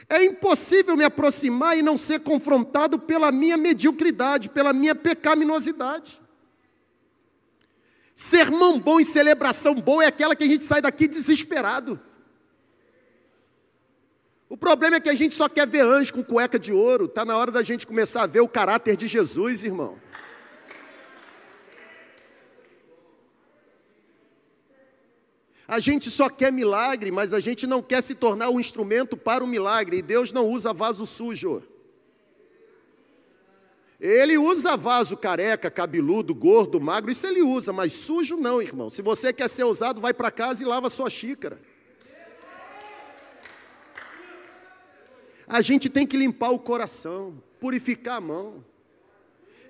[0.08, 6.20] É impossível me aproximar e não ser confrontado pela minha mediocridade, pela minha pecaminosidade.
[8.14, 12.00] Sermão bom e celebração boa é aquela que a gente sai daqui desesperado.
[14.48, 17.04] O problema é que a gente só quer ver anjo com cueca de ouro.
[17.04, 19.98] Está na hora da gente começar a ver o caráter de Jesus, irmão.
[25.68, 29.44] A gente só quer milagre, mas a gente não quer se tornar um instrumento para
[29.44, 29.98] o milagre.
[29.98, 31.62] E Deus não usa vaso sujo.
[34.00, 38.88] Ele usa vaso careca, cabeludo, gordo, magro, isso ele usa, mas sujo não, irmão.
[38.88, 41.60] Se você quer ser usado, vai para casa e lava sua xícara.
[45.48, 48.64] a gente tem que limpar o coração, purificar a mão.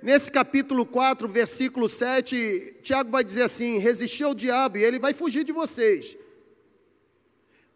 [0.02, 5.12] Nesse capítulo 4, versículo 7, Tiago vai dizer assim: resistir ao diabo e ele vai
[5.12, 6.16] fugir de vocês.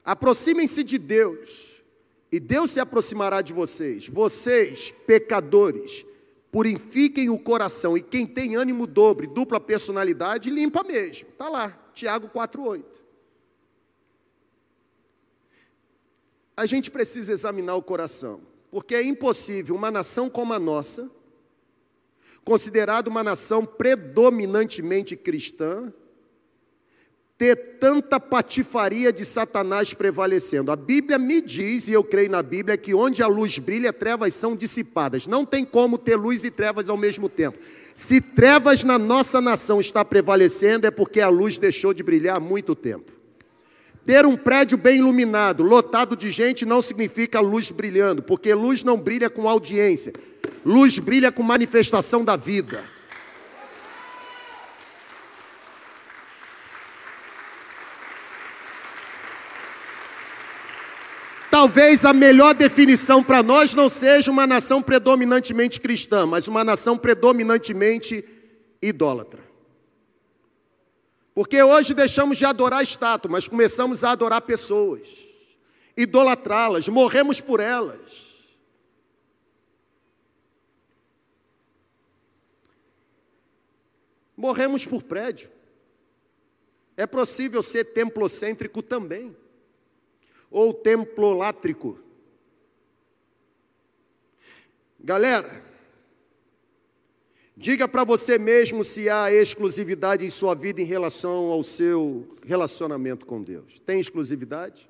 [0.05, 1.83] Aproximem-se de Deus,
[2.31, 4.09] e Deus se aproximará de vocês.
[4.09, 6.05] Vocês, pecadores,
[6.51, 11.29] purifiquem o coração, e quem tem ânimo dobre, dupla personalidade, limpa mesmo.
[11.29, 13.03] Está lá, Tiago 4,8.
[16.57, 21.11] a gente precisa examinar o coração, porque é impossível uma nação como a nossa,
[22.45, 25.93] considerada uma nação predominantemente cristã,
[27.39, 30.71] ter tanta patifaria de Satanás prevalecendo.
[30.71, 34.35] A Bíblia me diz, e eu creio na Bíblia, que onde a luz brilha, trevas
[34.35, 35.27] são dissipadas.
[35.27, 37.59] Não tem como ter luz e trevas ao mesmo tempo.
[37.95, 42.41] Se trevas na nossa nação está prevalecendo, é porque a luz deixou de brilhar há
[42.41, 43.22] muito tempo.
[44.05, 48.99] Ter um prédio bem iluminado, lotado de gente, não significa luz brilhando, porque luz não
[48.99, 50.13] brilha com audiência,
[50.65, 52.83] luz brilha com manifestação da vida.
[61.49, 66.99] Talvez a melhor definição para nós não seja uma nação predominantemente cristã, mas uma nação
[66.99, 68.25] predominantemente
[68.81, 69.42] idólatra.
[71.35, 75.27] Porque hoje deixamos de adorar estátua, mas começamos a adorar pessoas,
[75.97, 78.31] idolatrá-las, morremos por elas.
[84.37, 85.51] Morremos por prédio.
[86.97, 89.35] É possível ser templocêntrico também,
[90.51, 91.99] ou templolátrico.
[95.01, 95.72] Galera,
[97.57, 103.27] Diga para você mesmo se há exclusividade em sua vida em relação ao seu relacionamento
[103.27, 103.79] com Deus.
[103.81, 104.89] Tem exclusividade?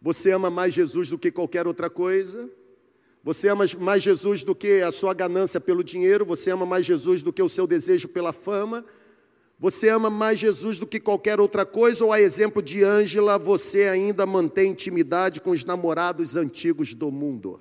[0.00, 2.50] Você ama mais Jesus do que qualquer outra coisa?
[3.24, 6.24] Você ama mais Jesus do que a sua ganância pelo dinheiro?
[6.26, 8.84] Você ama mais Jesus do que o seu desejo pela fama?
[9.58, 12.04] Você ama mais Jesus do que qualquer outra coisa?
[12.04, 17.60] Ou, a exemplo de Ângela, você ainda mantém intimidade com os namorados antigos do mundo?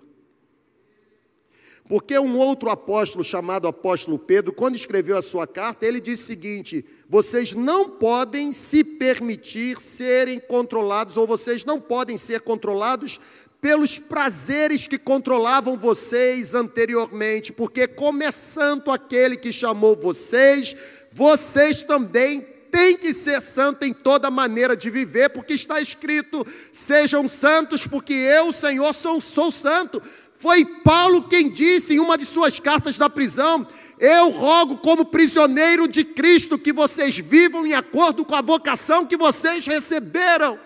[1.90, 6.28] Porque um outro apóstolo, chamado apóstolo Pedro, quando escreveu a sua carta, ele disse o
[6.28, 13.20] seguinte: vocês não podem se permitir serem controlados, ou vocês não podem ser controlados
[13.60, 20.76] pelos prazeres que controlavam vocês anteriormente, porque, como é santo aquele que chamou vocês,
[21.12, 27.28] vocês também têm que ser santo em toda maneira de viver, porque está escrito: sejam
[27.28, 30.00] santos, porque eu, Senhor, sou, sou santo.
[30.40, 33.68] Foi Paulo quem disse em uma de suas cartas da prisão:
[34.00, 39.18] Eu rogo, como prisioneiro de Cristo, que vocês vivam em acordo com a vocação que
[39.18, 40.58] vocês receberam.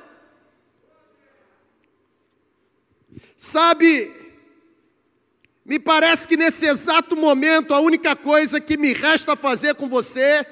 [3.36, 4.14] Sabe,
[5.66, 10.46] me parece que nesse exato momento a única coisa que me resta fazer com você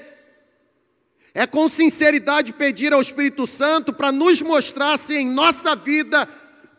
[1.32, 6.28] é com sinceridade pedir ao Espírito Santo para nos mostrar se em nossa vida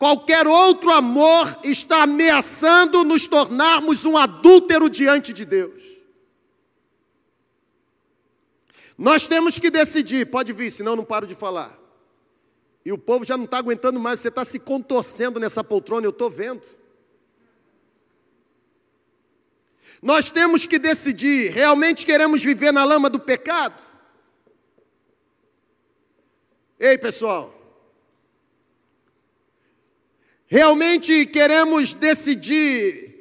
[0.03, 5.81] qualquer outro amor está ameaçando nos tornarmos um adúltero diante de Deus.
[8.97, 11.79] Nós temos que decidir, pode vir, senão não paro de falar.
[12.83, 16.09] E o povo já não está aguentando mais, você está se contorcendo nessa poltrona, eu
[16.09, 16.63] estou vendo.
[20.01, 23.81] Nós temos que decidir: realmente queremos viver na lama do pecado?
[26.77, 27.62] Ei, pessoal.
[30.53, 33.11] Realmente queremos decidir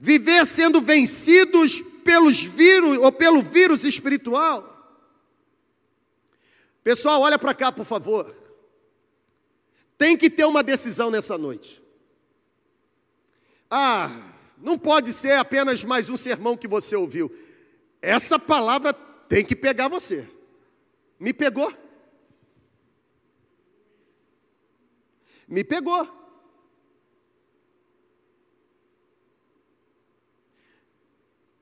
[0.00, 4.66] viver sendo vencidos pelos vírus ou pelo vírus espiritual?
[6.82, 8.36] Pessoal, olha para cá, por favor.
[9.96, 11.80] Tem que ter uma decisão nessa noite.
[13.70, 14.10] Ah,
[14.58, 17.32] não pode ser apenas mais um sermão que você ouviu.
[18.02, 20.28] Essa palavra tem que pegar você.
[21.16, 21.72] Me pegou.
[25.46, 26.19] Me pegou.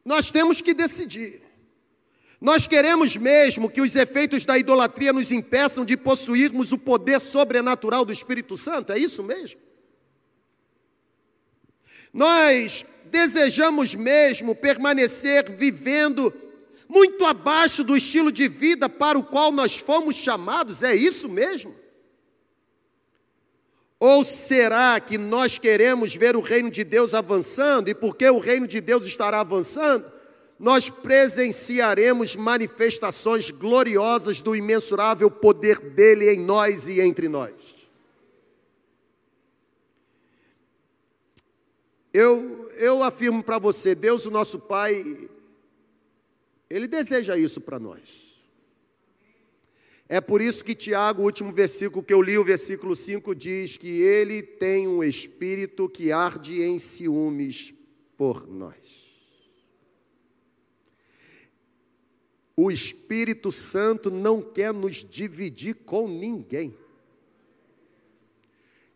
[0.09, 1.43] Nós temos que decidir.
[2.41, 8.07] Nós queremos mesmo que os efeitos da idolatria nos impeçam de possuirmos o poder sobrenatural
[8.07, 8.91] do Espírito Santo?
[8.91, 9.61] É isso mesmo?
[12.11, 16.33] Nós desejamos mesmo permanecer vivendo
[16.89, 21.77] muito abaixo do estilo de vida para o qual nós fomos chamados, é isso mesmo?
[24.01, 28.67] Ou será que nós queremos ver o reino de Deus avançando e porque o reino
[28.67, 30.11] de Deus estará avançando,
[30.59, 37.53] nós presenciaremos manifestações gloriosas do imensurável poder dele em nós e entre nós?
[42.13, 45.29] Eu, eu afirmo para você, Deus, o nosso Pai,
[46.71, 48.28] Ele deseja isso para nós.
[50.09, 53.77] É por isso que Tiago, o último versículo que eu li, o versículo 5, diz
[53.77, 57.75] que ele tem um espírito que arde em ciúmes
[58.17, 59.07] por nós.
[62.57, 66.75] O Espírito Santo não quer nos dividir com ninguém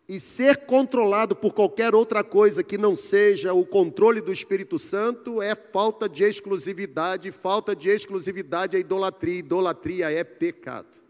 [0.07, 5.41] e ser controlado por qualquer outra coisa que não seja o controle do Espírito Santo
[5.41, 11.02] é falta de exclusividade, falta de exclusividade é idolatria, idolatria é pecado.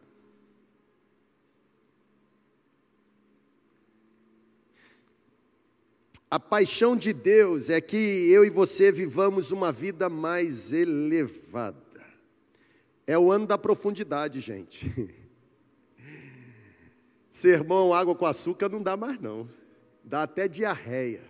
[6.33, 11.77] A paixão de Deus é que eu e você vivamos uma vida mais elevada.
[13.05, 15.13] É o ano da profundidade, gente.
[17.29, 19.47] Sermão água com açúcar não dá mais não.
[20.03, 21.21] Dá até diarreia.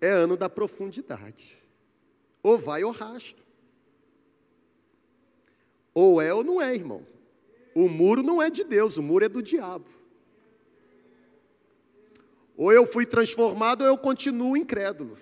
[0.00, 1.56] É ano da profundidade.
[2.42, 3.36] Ou vai ou racha.
[5.94, 7.06] Ou é ou não é, irmão.
[7.72, 9.97] O muro não é de Deus, o muro é do diabo.
[12.58, 15.16] Ou eu fui transformado ou eu continuo incrédulo.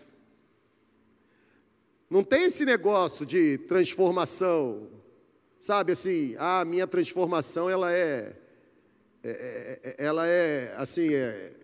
[2.11, 4.97] Não tem esse negócio de transformação
[5.66, 8.37] Sabe assim, a minha transformação ela é,
[9.20, 11.55] é, é, é ela é assim, é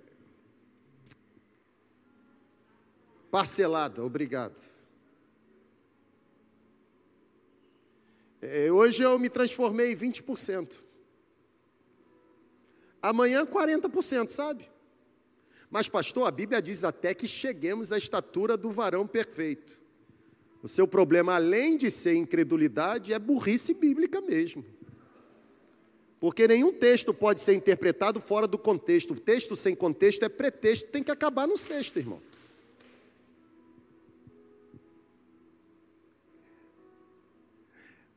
[3.31, 4.57] parcelada, obrigado.
[8.41, 10.83] É, hoje eu me transformei em 20%.
[13.01, 14.69] Amanhã 40%, sabe?
[15.73, 19.81] Mas, pastor, a Bíblia diz até que cheguemos à estatura do varão perfeito.
[20.63, 24.63] O seu problema, além de ser incredulidade, é burrice bíblica mesmo.
[26.21, 29.15] Porque nenhum texto pode ser interpretado fora do contexto.
[29.15, 32.21] O texto sem contexto é pretexto, tem que acabar no sexto, irmão.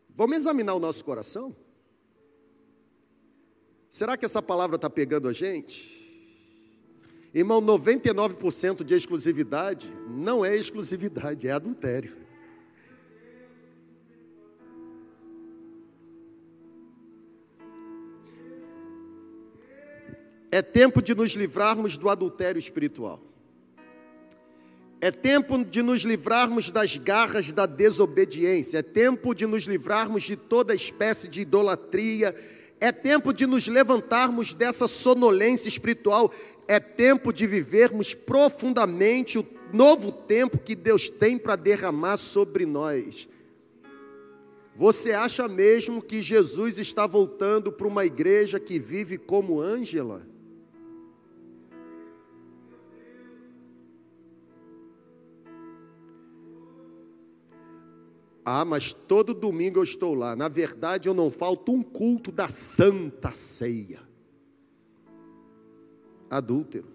[0.09, 1.55] Vamos examinar o nosso coração?
[3.87, 6.04] Será que essa palavra está pegando a gente?
[7.35, 12.15] Irmão, 99% de exclusividade não é exclusividade, é adultério.
[20.49, 23.21] É tempo de nos livrarmos do adultério espiritual.
[25.01, 28.77] É tempo de nos livrarmos das garras da desobediência.
[28.77, 32.33] É tempo de nos livrarmos de toda espécie de idolatria.
[32.79, 36.31] É tempo de nos levantarmos dessa sonolência espiritual.
[36.67, 43.27] É tempo de vivermos profundamente o novo tempo que Deus tem para derramar sobre nós.
[44.75, 50.21] Você acha mesmo que Jesus está voltando para uma igreja que vive como Ângela?
[58.43, 60.35] Ah, mas todo domingo eu estou lá.
[60.35, 64.04] Na verdade, eu não falto um culto da Santa Ceia.
[66.37, 66.87] Adúltero.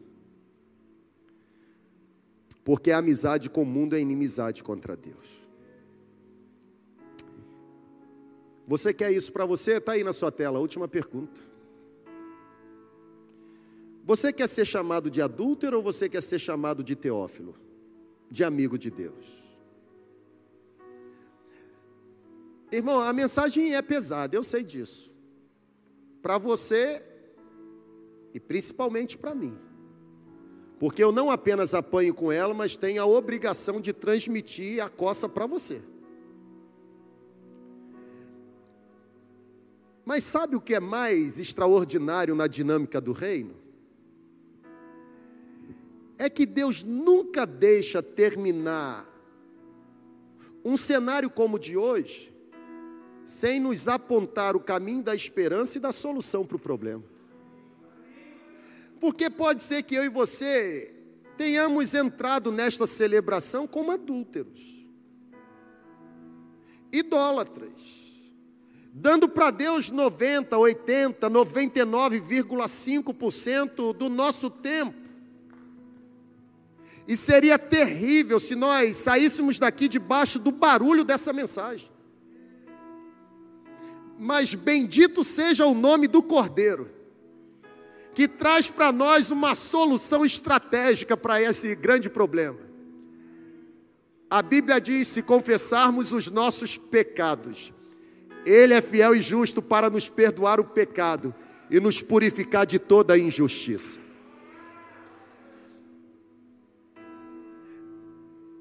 [2.64, 5.40] Porque a amizade com o mundo é inimizade contra Deus.
[8.66, 9.78] Você quer isso para você?
[9.78, 11.40] Está aí na sua tela, última pergunta.
[14.04, 17.56] Você quer ser chamado de adúltero ou você quer ser chamado de teófilo?
[18.30, 19.40] De amigo de Deus?
[22.70, 25.10] Irmão, a mensagem é pesada, eu sei disso.
[26.22, 27.02] Para você
[28.32, 29.58] e principalmente para mim.
[30.78, 35.28] Porque eu não apenas apanho com ela, mas tenho a obrigação de transmitir a coça
[35.28, 35.82] para você.
[40.04, 43.54] Mas sabe o que é mais extraordinário na dinâmica do reino?
[46.18, 49.06] É que Deus nunca deixa terminar
[50.64, 52.30] um cenário como o de hoje
[53.24, 57.04] sem nos apontar o caminho da esperança e da solução para o problema.
[59.00, 60.92] Porque pode ser que eu e você
[61.36, 64.86] tenhamos entrado nesta celebração como adúlteros,
[66.92, 68.20] idólatras,
[68.92, 75.00] dando para Deus 90, 80, 99,5% do nosso tempo.
[77.08, 81.88] E seria terrível se nós saíssemos daqui debaixo do barulho dessa mensagem
[84.22, 86.90] mas bendito seja o nome do Cordeiro,
[88.20, 92.58] que traz para nós uma solução estratégica para esse grande problema.
[94.28, 97.72] A Bíblia diz: se confessarmos os nossos pecados,
[98.44, 101.34] Ele é fiel e justo para nos perdoar o pecado
[101.70, 103.98] e nos purificar de toda a injustiça.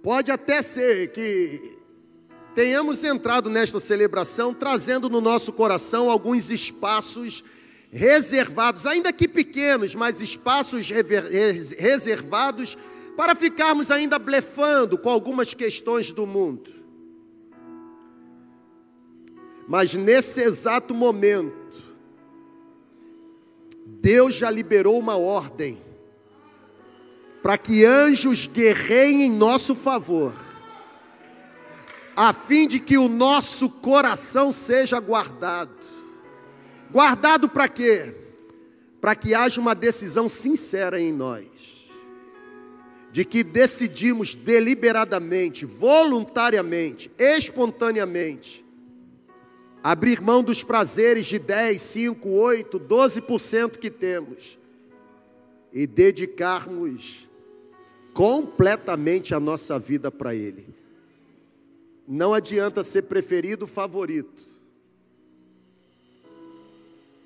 [0.01, 1.77] Pode até ser que
[2.55, 7.43] tenhamos entrado nesta celebração trazendo no nosso coração alguns espaços
[7.91, 10.89] reservados, ainda que pequenos, mas espaços
[11.77, 12.77] reservados
[13.17, 16.71] para ficarmos ainda blefando com algumas questões do mundo.
[19.67, 21.83] Mas nesse exato momento,
[23.85, 25.81] Deus já liberou uma ordem
[27.41, 30.33] para que anjos guerreiem em nosso favor
[32.15, 35.98] a fim de que o nosso coração seja guardado.
[36.91, 38.13] Guardado para quê?
[38.99, 41.45] Para que haja uma decisão sincera em nós,
[43.11, 48.65] de que decidimos deliberadamente, voluntariamente, espontaneamente,
[49.83, 54.57] abrir mão dos prazeres de 10, 5, 8, 12% que temos
[55.71, 57.29] e dedicarmos
[58.13, 60.67] completamente a nossa vida para Ele.
[62.07, 64.48] Não adianta ser preferido favorito.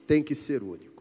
[0.05, 0.93] Tem que ser único.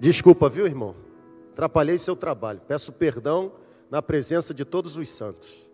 [0.00, 1.09] Desculpa, viu, irmão?
[1.52, 2.60] Atrapalhei seu trabalho.
[2.66, 3.52] Peço perdão
[3.90, 5.68] na presença de todos os santos.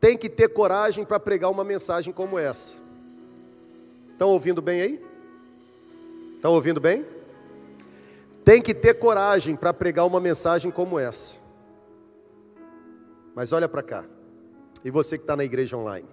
[0.00, 2.74] Tem que ter coragem para pregar uma mensagem como essa.
[4.12, 5.04] Estão ouvindo bem aí?
[6.36, 7.04] Estão ouvindo bem?
[8.44, 11.38] Tem que ter coragem para pregar uma mensagem como essa.
[13.34, 14.04] Mas olha para cá.
[14.84, 16.08] E você que está na igreja online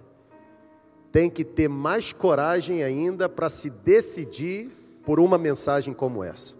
[1.10, 4.70] tem que ter mais coragem ainda para se decidir
[5.08, 6.54] por uma mensagem como essa.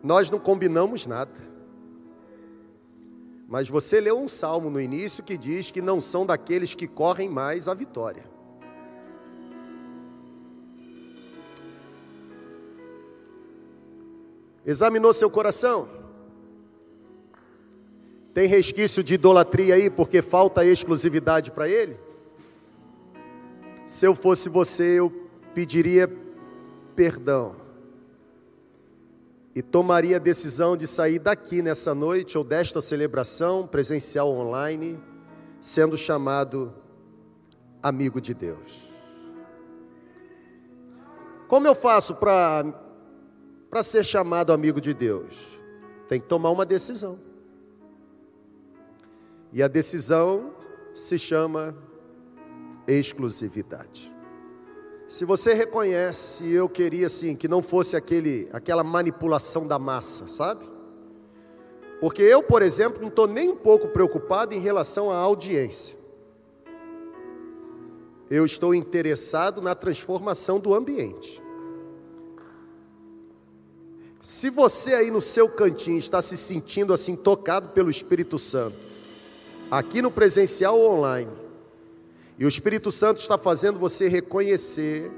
[0.00, 1.32] Nós não combinamos nada.
[3.48, 7.28] Mas você leu um salmo no início que diz que não são daqueles que correm
[7.28, 8.22] mais a vitória.
[14.64, 15.88] Examinou seu coração?
[18.32, 21.98] Tem resquício de idolatria aí porque falta exclusividade para ele?
[23.84, 25.28] Se eu fosse você, eu
[25.60, 26.10] pediria
[26.96, 27.54] perdão
[29.54, 34.98] e tomaria a decisão de sair daqui nessa noite ou desta celebração presencial online,
[35.60, 36.72] sendo chamado
[37.82, 38.88] amigo de Deus.
[41.46, 42.72] Como eu faço para
[43.82, 45.60] ser chamado amigo de Deus?
[46.08, 47.18] Tem que tomar uma decisão.
[49.52, 50.54] E a decisão
[50.94, 51.76] se chama
[52.86, 54.19] exclusividade.
[55.10, 60.64] Se você reconhece, eu queria assim que não fosse aquele, aquela manipulação da massa, sabe?
[62.00, 65.96] Porque eu, por exemplo, não estou nem um pouco preocupado em relação à audiência.
[68.30, 71.42] Eu estou interessado na transformação do ambiente.
[74.22, 78.76] Se você aí no seu cantinho está se sentindo assim tocado pelo Espírito Santo,
[79.68, 81.49] aqui no presencial ou online,
[82.40, 85.10] e o Espírito Santo está fazendo você reconhecer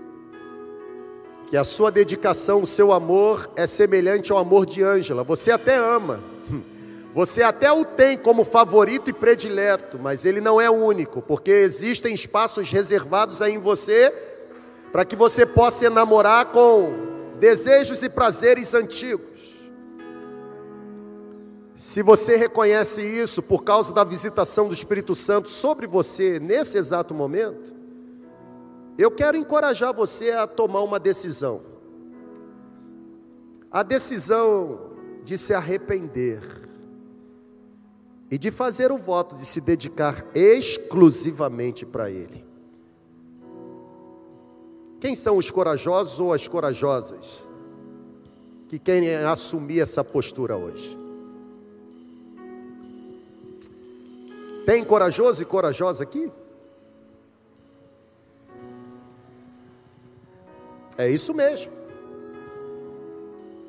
[1.46, 5.22] que a sua dedicação, o seu amor é semelhante ao amor de Ângela.
[5.22, 6.18] Você até ama,
[7.14, 11.52] você até o tem como favorito e predileto, mas ele não é o único, porque
[11.52, 14.12] existem espaços reservados aí em você
[14.90, 16.92] para que você possa enamorar com
[17.38, 19.31] desejos e prazeres antigos.
[21.82, 27.12] Se você reconhece isso por causa da visitação do Espírito Santo sobre você nesse exato
[27.12, 27.74] momento,
[28.96, 31.60] eu quero encorajar você a tomar uma decisão.
[33.68, 34.90] A decisão
[35.24, 36.40] de se arrepender
[38.30, 42.46] e de fazer o voto de se dedicar exclusivamente para Ele.
[45.00, 47.42] Quem são os corajosos ou as corajosas
[48.68, 51.01] que querem assumir essa postura hoje?
[54.64, 56.30] Tem corajoso e corajosa aqui?
[60.96, 61.72] É isso mesmo.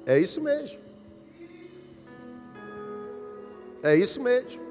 [0.06, 0.80] É isso mesmo.
[3.82, 4.62] É isso mesmo.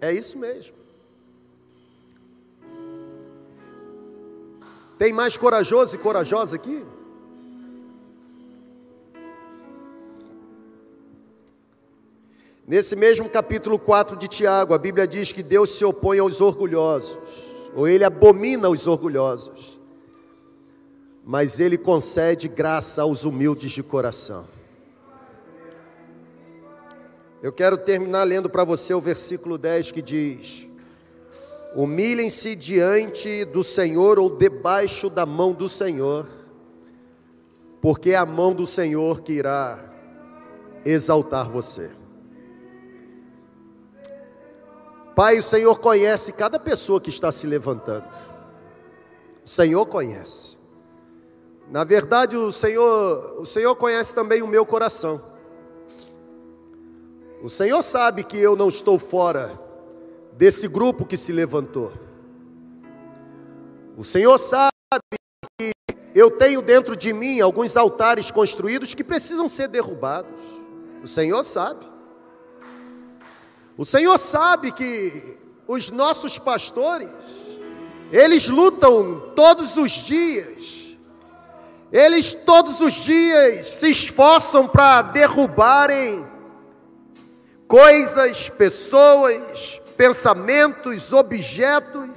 [0.00, 0.76] É isso mesmo.
[4.98, 6.84] Tem mais corajoso e corajosa aqui?
[12.68, 17.16] Nesse mesmo capítulo 4 de Tiago, a Bíblia diz que Deus se opõe aos orgulhosos,
[17.72, 19.80] ou ele abomina os orgulhosos,
[21.24, 24.48] mas ele concede graça aos humildes de coração.
[27.40, 30.68] Eu quero terminar lendo para você o versículo 10 que diz:
[31.76, 36.26] Humilhem-se diante do Senhor ou debaixo da mão do Senhor,
[37.80, 39.78] porque é a mão do Senhor que irá
[40.84, 42.05] exaltar você.
[45.16, 48.04] Pai, o Senhor conhece cada pessoa que está se levantando.
[49.42, 50.58] O Senhor conhece.
[51.70, 55.18] Na verdade, o Senhor, o Senhor conhece também o meu coração.
[57.42, 59.58] O Senhor sabe que eu não estou fora
[60.34, 61.94] desse grupo que se levantou.
[63.96, 64.70] O Senhor sabe
[65.58, 65.70] que
[66.14, 70.42] eu tenho dentro de mim alguns altares construídos que precisam ser derrubados.
[71.02, 71.95] O Senhor sabe.
[73.76, 75.36] O Senhor sabe que
[75.68, 77.10] os nossos pastores,
[78.10, 80.96] eles lutam todos os dias,
[81.92, 86.26] eles todos os dias se esforçam para derrubarem
[87.68, 92.10] coisas, pessoas, pensamentos, objetos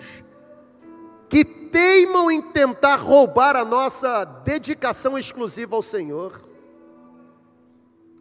[1.28, 6.40] que teimam em tentar roubar a nossa dedicação exclusiva ao Senhor.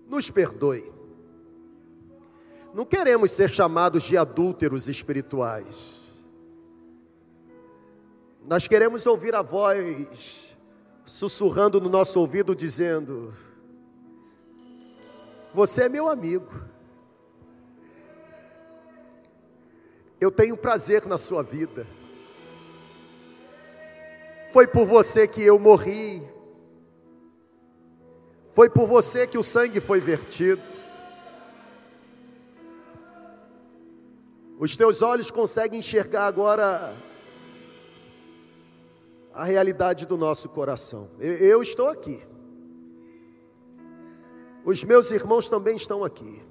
[0.07, 0.98] Nos perdoe.
[2.75, 5.99] Não queremos ser chamados de adúlteros espirituais.
[8.47, 10.57] Nós queremos ouvir a voz
[11.05, 13.35] sussurrando no nosso ouvido, dizendo:
[15.55, 16.53] Você é meu amigo.
[20.21, 21.87] Eu tenho prazer na sua vida.
[24.51, 26.23] Foi por você que eu morri.
[28.51, 30.62] Foi por você que o sangue foi vertido.
[34.59, 36.93] Os teus olhos conseguem enxergar agora
[39.33, 41.09] a realidade do nosso coração.
[41.21, 42.21] Eu, eu estou aqui.
[44.65, 46.43] Os meus irmãos também estão aqui.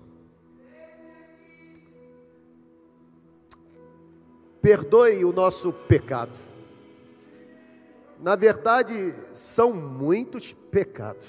[4.61, 6.31] Perdoe o nosso pecado.
[8.21, 11.27] Na verdade, são muitos pecados.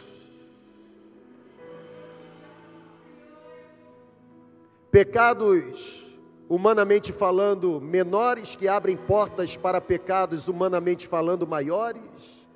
[4.93, 6.08] Pecados
[6.49, 12.47] humanamente falando, menores que abrem portas para pecados, humanamente falando, maiores.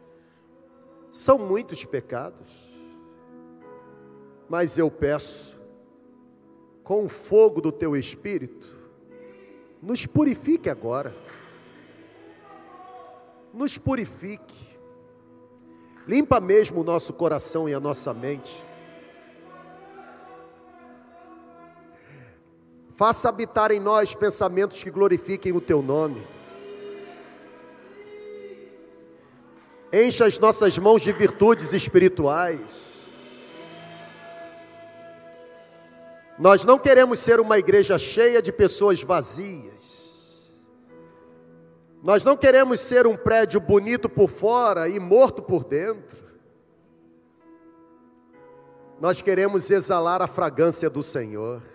[1.10, 2.72] São muitos pecados.
[4.48, 5.60] Mas eu peço,
[6.82, 8.74] com o fogo do teu espírito,
[9.82, 11.12] nos purifique agora.
[13.52, 14.72] Nos purifique.
[16.08, 18.71] Limpa mesmo o nosso coração e a nossa mente.
[23.02, 26.24] Faça habitar em nós pensamentos que glorifiquem o teu nome.
[29.92, 32.60] Encha as nossas mãos de virtudes espirituais.
[36.38, 40.52] Nós não queremos ser uma igreja cheia de pessoas vazias.
[42.04, 46.24] Nós não queremos ser um prédio bonito por fora e morto por dentro.
[49.00, 51.71] Nós queremos exalar a fragrância do Senhor.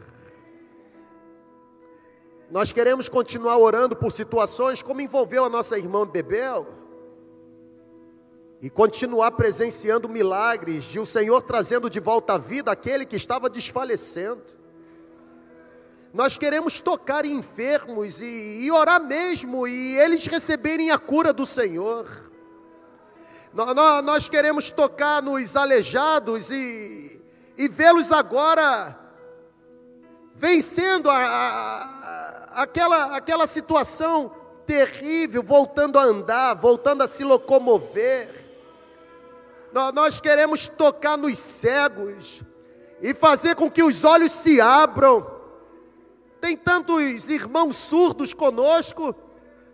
[2.49, 6.65] Nós queremos continuar orando por situações como envolveu a nossa irmã Bebel.
[8.61, 13.49] E continuar presenciando milagres de o Senhor trazendo de volta à vida aquele que estava
[13.49, 14.43] desfalecendo.
[16.13, 21.45] Nós queremos tocar em enfermos e, e orar mesmo, e eles receberem a cura do
[21.45, 22.31] Senhor.
[23.53, 27.21] Nós, nós queremos tocar nos aleijados e,
[27.57, 28.97] e vê-los agora
[30.33, 31.96] vencendo a, a,
[32.57, 34.31] aquela, aquela situação
[34.65, 38.45] terrível, voltando a andar, voltando a se locomover.
[39.93, 42.41] Nós, queremos tocar nos cegos
[42.99, 45.25] e fazer com que os olhos se abram.
[46.41, 49.15] Tem tantos irmãos surdos conosco,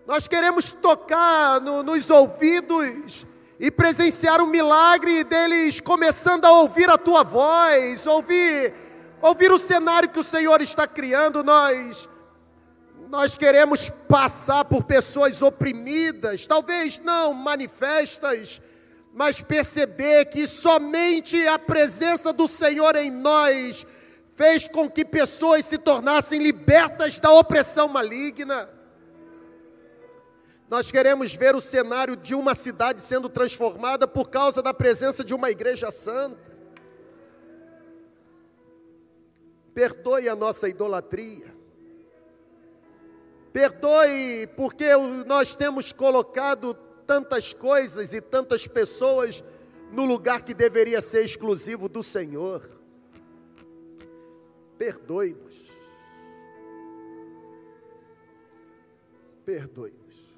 [0.05, 3.25] nós queremos tocar no, nos ouvidos
[3.57, 8.73] e presenciar o milagre deles começando a ouvir a tua voz, ouvir
[9.21, 12.09] ouvir o cenário que o Senhor está criando, nós
[13.13, 18.59] nós queremos passar por pessoas oprimidas, talvez não manifestas,
[19.13, 23.85] mas perceber que somente a presença do Senhor em nós
[24.35, 28.67] fez com que pessoas se tornassem libertas da opressão maligna.
[30.67, 35.35] Nós queremos ver o cenário de uma cidade sendo transformada por causa da presença de
[35.35, 36.51] uma igreja santa.
[39.71, 41.52] Perdoe a nossa idolatria.
[43.53, 44.95] Perdoe porque
[45.27, 46.73] nós temos colocado
[47.05, 49.43] tantas coisas e tantas pessoas
[49.91, 52.67] no lugar que deveria ser exclusivo do Senhor.
[54.75, 55.71] Perdoe-nos.
[59.45, 60.33] Perdoe-nos.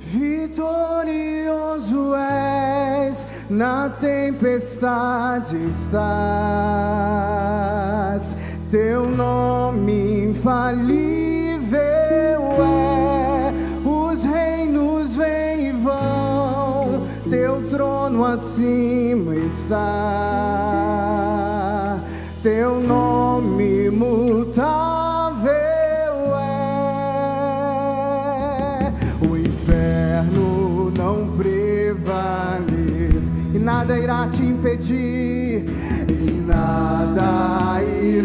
[0.00, 5.96] Vitorioso és, na tempestade estás,
[8.70, 13.52] teu nome infalível é,
[13.84, 19.76] os reinos vêm e vão, teu trono acima está,
[22.42, 24.55] teu nome mutável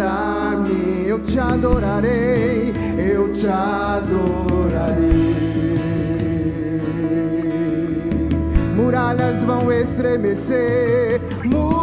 [0.01, 1.07] nada irá me.
[1.07, 5.21] Eu te adorarei, eu te adorarei.
[8.75, 11.80] Muralhas vão estremecer, muralhas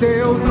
[0.00, 0.47] teu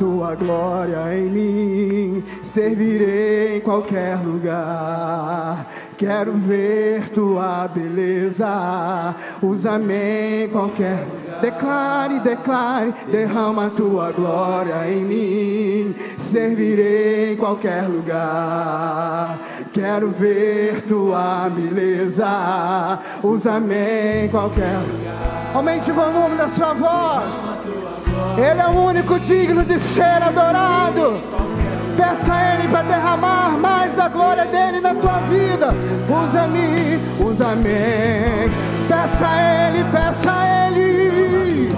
[0.00, 5.66] tua glória em mim, servirei em qualquer lugar.
[5.98, 11.40] Quero ver tua beleza, usa-me em qualquer lugar.
[11.42, 19.38] Declare, declare, derrama tua glória em mim, servirei em qualquer lugar.
[19.70, 25.50] Quero ver tua beleza, usa-me em qualquer lugar.
[25.52, 27.89] Aumente o volume da sua voz.
[28.40, 31.20] Ele é o único digno de ser adorado.
[31.94, 35.68] Peça a Ele para derramar mais da glória dele na tua vida.
[36.08, 38.50] Usa-me, usa-me.
[38.88, 41.70] Peça a Ele, peça a Ele.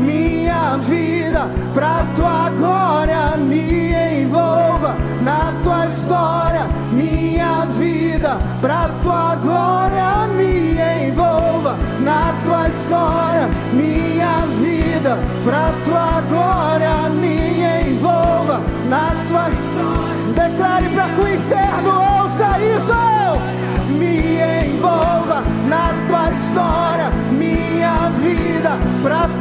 [0.00, 3.92] minha vida pra tua glória, me
[4.22, 14.46] envolva na tua história, minha vida pra tua glória, me envolva na tua história, minha
[14.60, 20.18] vida pra tua glória, me envolva na tua história.
[20.34, 21.67] Declare pra conhecer.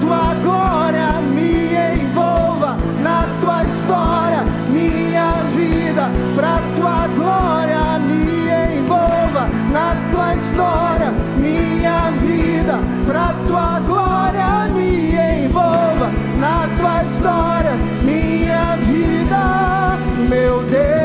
[0.07, 9.97] Tua glória me envolva na tua história, minha vida, pra tua glória me envolva na
[10.09, 15.11] tua história, minha vida, pra tua glória me
[15.45, 19.97] envolva na tua história, minha vida,
[20.29, 20.96] meu Deus,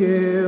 [0.00, 0.39] que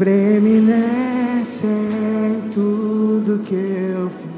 [0.00, 4.30] preeminência em tudo que eu fizer.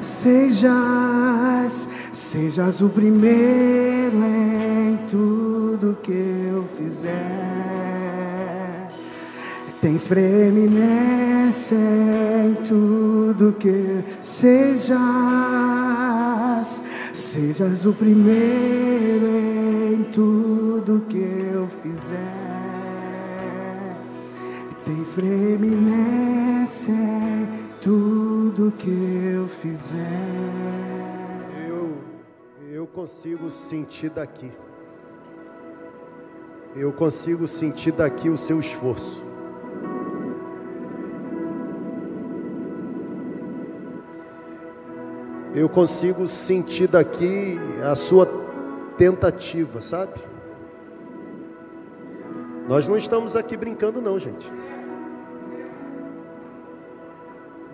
[0.00, 7.10] Sejas, sejas o primeiro em tudo que eu fizer.
[9.80, 14.94] Tens preeminência em tudo que sejas,
[17.12, 19.26] sejas o primeiro
[19.92, 22.49] em tudo que eu fizer.
[25.18, 26.66] Em
[27.82, 29.98] tudo que eu fizer.
[31.68, 31.98] Eu,
[32.70, 34.52] eu consigo sentir daqui.
[36.76, 39.20] Eu consigo sentir daqui o seu esforço.
[45.52, 48.28] Eu consigo sentir daqui a sua
[48.96, 50.20] tentativa, sabe?
[52.68, 54.59] Nós não estamos aqui brincando, não, gente.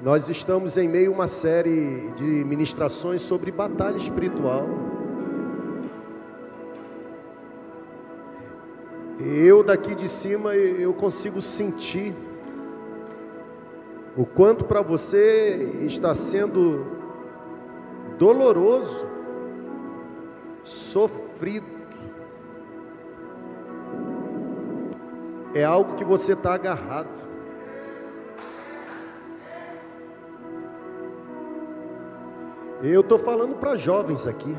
[0.02, 4.66] Nós estamos em meio a uma série de ministrações sobre batalha espiritual.
[9.18, 12.14] Eu daqui de cima eu consigo sentir
[14.14, 16.86] o quanto para você está sendo
[18.18, 19.08] doloroso,
[20.62, 21.66] sofrido.
[25.54, 27.35] É algo que você está agarrado.
[32.88, 34.56] Eu estou falando para jovens aqui.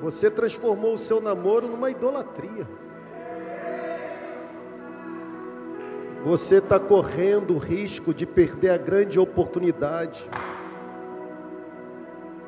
[0.00, 2.66] Você transformou o seu namoro numa idolatria.
[6.24, 10.28] Você está correndo o risco de perder a grande oportunidade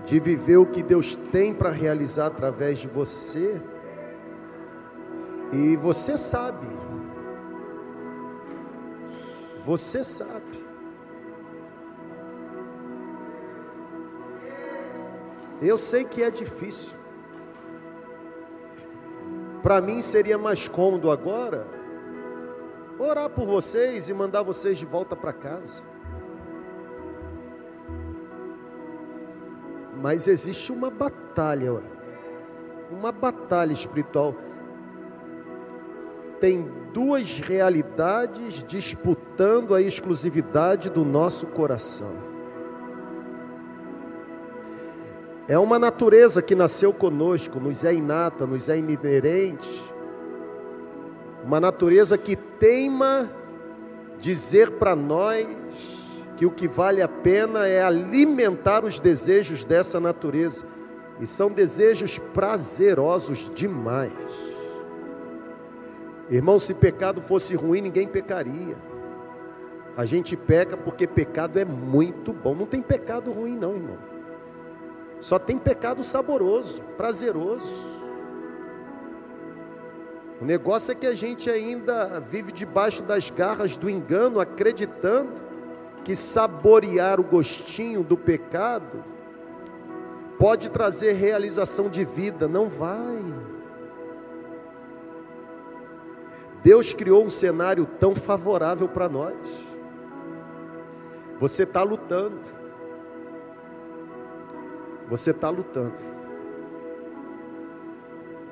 [0.05, 3.61] de viver o que Deus tem para realizar através de você.
[5.53, 6.67] E você sabe.
[9.65, 10.63] Você sabe.
[15.61, 16.97] Eu sei que é difícil.
[19.63, 21.65] Para mim seria mais cômodo agora
[22.99, 25.83] orar por vocês e mandar vocês de volta para casa.
[30.01, 31.81] Mas existe uma batalha,
[32.91, 34.35] uma batalha espiritual.
[36.43, 42.17] Tem duas realidades disputando a exclusividade do nosso coração.
[45.47, 49.71] É uma natureza que nasceu conosco, nos é inata, nos é inerente.
[51.45, 53.31] Uma natureza que teima
[54.19, 55.47] dizer para nós
[56.37, 60.65] que o que vale a pena é alimentar os desejos dessa natureza.
[61.21, 64.52] E são desejos prazerosos demais.
[66.33, 68.75] Irmão, se pecado fosse ruim, ninguém pecaria.
[69.95, 72.55] A gente peca porque pecado é muito bom.
[72.55, 73.99] Não tem pecado ruim, não, irmão.
[75.21, 77.85] Só tem pecado saboroso, prazeroso.
[80.41, 85.43] O negócio é que a gente ainda vive debaixo das garras do engano, acreditando
[86.03, 89.05] que saborear o gostinho do pecado
[90.39, 92.49] pode trazer realização de vida.
[92.49, 93.23] Não vai.
[96.63, 99.65] Deus criou um cenário tão favorável para nós.
[101.41, 102.41] Você está lutando.
[105.09, 105.97] Você está lutando.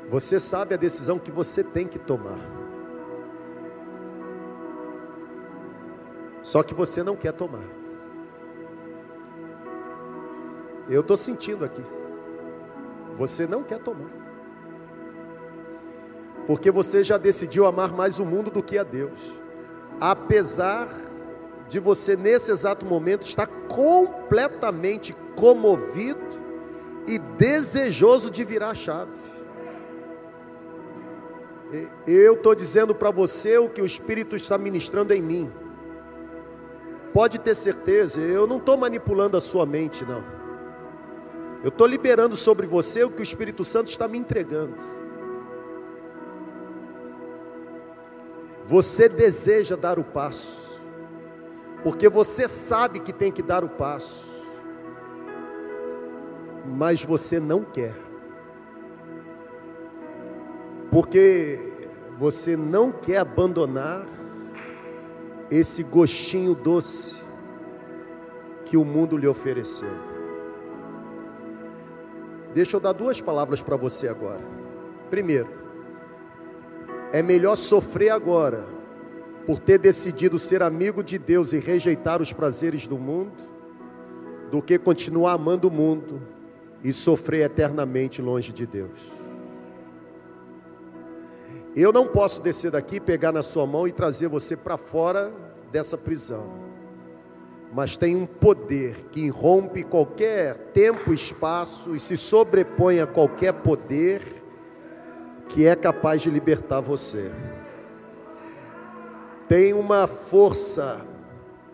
[0.09, 2.39] Você sabe a decisão que você tem que tomar.
[6.43, 7.62] Só que você não quer tomar.
[10.89, 11.82] Eu estou sentindo aqui.
[13.15, 14.19] Você não quer tomar.
[16.47, 19.33] Porque você já decidiu amar mais o mundo do que a Deus.
[20.01, 20.89] Apesar
[21.69, 26.21] de você, nesse exato momento, estar completamente comovido
[27.07, 29.12] e desejoso de virar a chave.
[32.07, 35.51] Eu estou dizendo para você o que o Espírito está ministrando em mim.
[37.15, 40.25] Pode ter certeza, eu não estou manipulando a sua mente, não.
[41.62, 44.75] Eu estou liberando sobre você o que o Espírito Santo está me entregando.
[48.70, 50.80] Você deseja dar o passo,
[51.82, 54.30] porque você sabe que tem que dar o passo,
[56.64, 57.92] mas você não quer,
[60.88, 61.59] porque
[62.16, 64.06] você não quer abandonar
[65.51, 67.20] esse gostinho doce
[68.66, 69.90] que o mundo lhe ofereceu.
[72.55, 74.40] Deixa eu dar duas palavras para você agora.
[75.10, 75.60] Primeiro,
[77.12, 78.66] é melhor sofrer agora
[79.47, 83.32] por ter decidido ser amigo de Deus e rejeitar os prazeres do mundo,
[84.51, 86.23] do que continuar amando o mundo
[86.85, 89.11] e sofrer eternamente longe de Deus.
[91.74, 95.32] Eu não posso descer daqui, pegar na sua mão e trazer você para fora
[95.70, 96.69] dessa prisão.
[97.73, 104.40] Mas tem um poder que irrompe qualquer tempo, espaço e se sobrepõe a qualquer poder
[105.51, 107.31] que é capaz de libertar você.
[109.48, 111.05] Tem uma força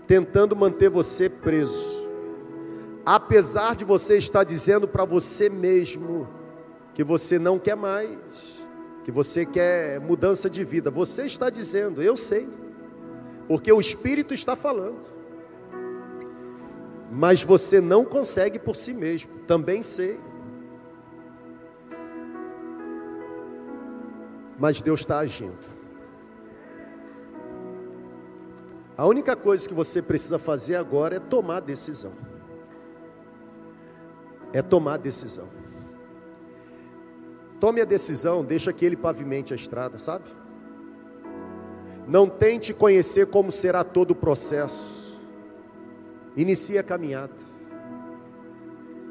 [0.06, 1.94] tentando manter você preso.
[3.04, 6.26] Apesar de você estar dizendo para você mesmo
[6.94, 8.66] que você não quer mais,
[9.04, 12.48] que você quer mudança de vida, você está dizendo, eu sei,
[13.46, 15.14] porque o Espírito está falando.
[17.12, 20.18] Mas você não consegue por si mesmo, também sei.
[24.58, 25.76] Mas Deus está agindo.
[28.96, 32.12] A única coisa que você precisa fazer agora é tomar decisão.
[34.52, 35.48] É tomar decisão.
[37.60, 40.24] Tome a decisão, deixa que ele pavimente a estrada, sabe?
[42.06, 45.20] Não tente conhecer como será todo o processo.
[46.34, 47.34] Inicie a caminhada.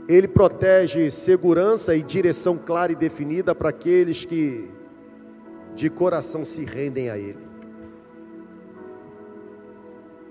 [0.07, 4.71] Ele protege segurança e direção clara e definida para aqueles que
[5.75, 7.45] de coração se rendem a Ele.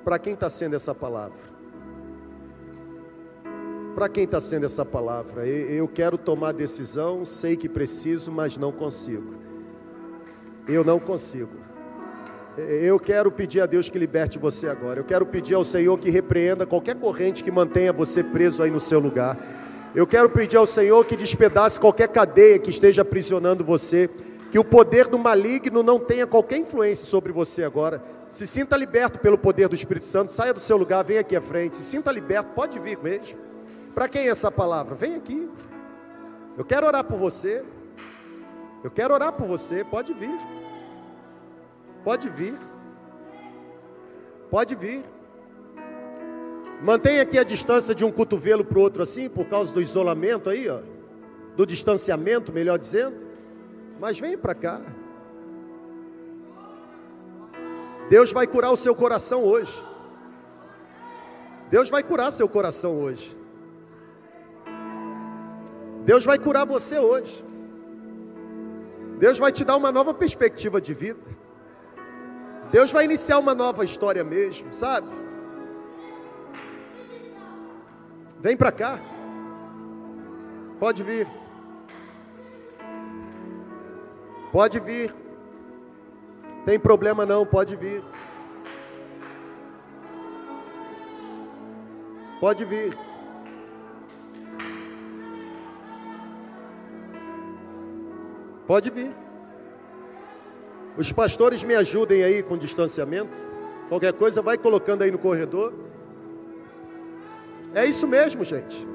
[0.02, 1.38] Para quem está sendo essa palavra?
[3.94, 5.46] Para quem está sendo essa palavra?
[5.46, 9.34] Eu quero tomar decisão, sei que preciso, mas não consigo.
[10.66, 11.52] Eu não consigo.
[12.56, 15.00] Eu quero pedir a Deus que liberte você agora.
[15.00, 18.80] Eu quero pedir ao Senhor que repreenda qualquer corrente que mantenha você preso aí no
[18.80, 19.38] seu lugar.
[19.94, 24.10] Eu quero pedir ao Senhor que despedace qualquer cadeia que esteja aprisionando você
[24.54, 28.00] que o poder do maligno não tenha qualquer influência sobre você agora.
[28.30, 31.40] Se sinta liberto pelo poder do Espírito Santo, saia do seu lugar, venha aqui à
[31.40, 31.74] frente.
[31.74, 33.36] Se sinta liberto, pode vir mesmo.
[33.96, 34.94] Para quem é essa palavra?
[34.94, 35.50] Vem aqui.
[36.56, 37.64] Eu quero orar por você.
[38.84, 40.38] Eu quero orar por você, pode vir.
[42.04, 42.54] Pode vir.
[44.52, 45.02] Pode vir.
[46.80, 50.48] Mantenha aqui a distância de um cotovelo para o outro assim, por causa do isolamento
[50.48, 50.78] aí, ó.
[51.56, 53.33] Do distanciamento, melhor dizendo.
[54.00, 54.80] Mas vem para cá.
[58.08, 59.84] Deus vai curar o seu coração hoje.
[61.70, 63.36] Deus vai curar seu coração hoje.
[66.04, 67.44] Deus vai curar você hoje.
[69.18, 71.20] Deus vai te dar uma nova perspectiva de vida.
[72.70, 75.08] Deus vai iniciar uma nova história mesmo, sabe?
[78.40, 79.00] Vem para cá.
[80.78, 81.26] Pode vir.
[84.54, 85.12] Pode vir.
[86.64, 88.04] Tem problema não, pode vir.
[92.38, 92.96] Pode vir.
[98.64, 99.10] Pode vir.
[100.96, 103.36] Os pastores me ajudem aí com distanciamento.
[103.88, 105.74] Qualquer coisa, vai colocando aí no corredor.
[107.74, 108.86] É isso mesmo, gente.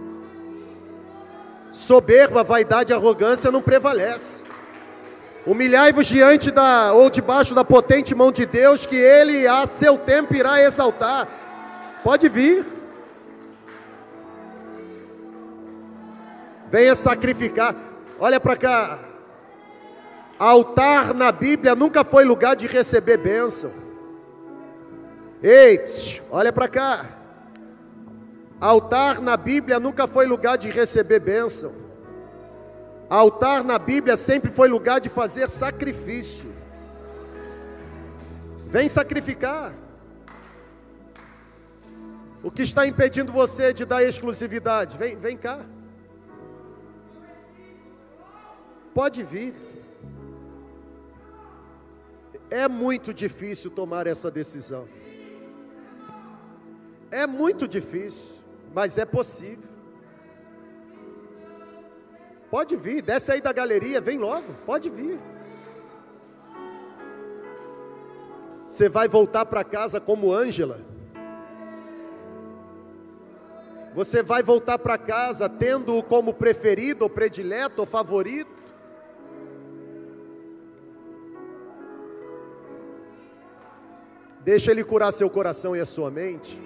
[1.73, 4.47] Soberba, vaidade e arrogância não prevalece.
[5.49, 10.35] Humilhai-vos diante da ou debaixo da potente mão de Deus, que ele a seu tempo
[10.35, 11.27] irá exaltar.
[12.03, 12.63] Pode vir.
[16.69, 17.75] Venha sacrificar.
[18.19, 18.99] Olha para cá.
[20.37, 23.71] Altar na Bíblia nunca foi lugar de receber bênção.
[25.41, 25.83] Ei,
[26.29, 27.05] olha para cá.
[28.61, 31.88] Altar na Bíblia nunca foi lugar de receber bênção.
[33.09, 36.53] Altar na Bíblia sempre foi lugar de fazer sacrifício.
[38.67, 39.73] Vem sacrificar.
[42.43, 44.95] O que está impedindo você de dar exclusividade?
[44.95, 45.65] Vem, vem cá.
[48.93, 49.55] Pode vir.
[52.51, 54.87] É muito difícil tomar essa decisão.
[57.09, 58.37] É muito difícil,
[58.73, 59.78] mas é possível.
[62.49, 65.19] Pode vir, desce aí da galeria, vem logo, pode vir.
[68.67, 70.79] Você vai voltar para casa como Ângela.
[73.93, 78.59] Você vai voltar para casa tendo-o como preferido, ou predileto, ou favorito.
[84.41, 86.61] Deixa Ele curar seu coração e a sua mente.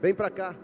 [0.00, 0.54] Vem para cá.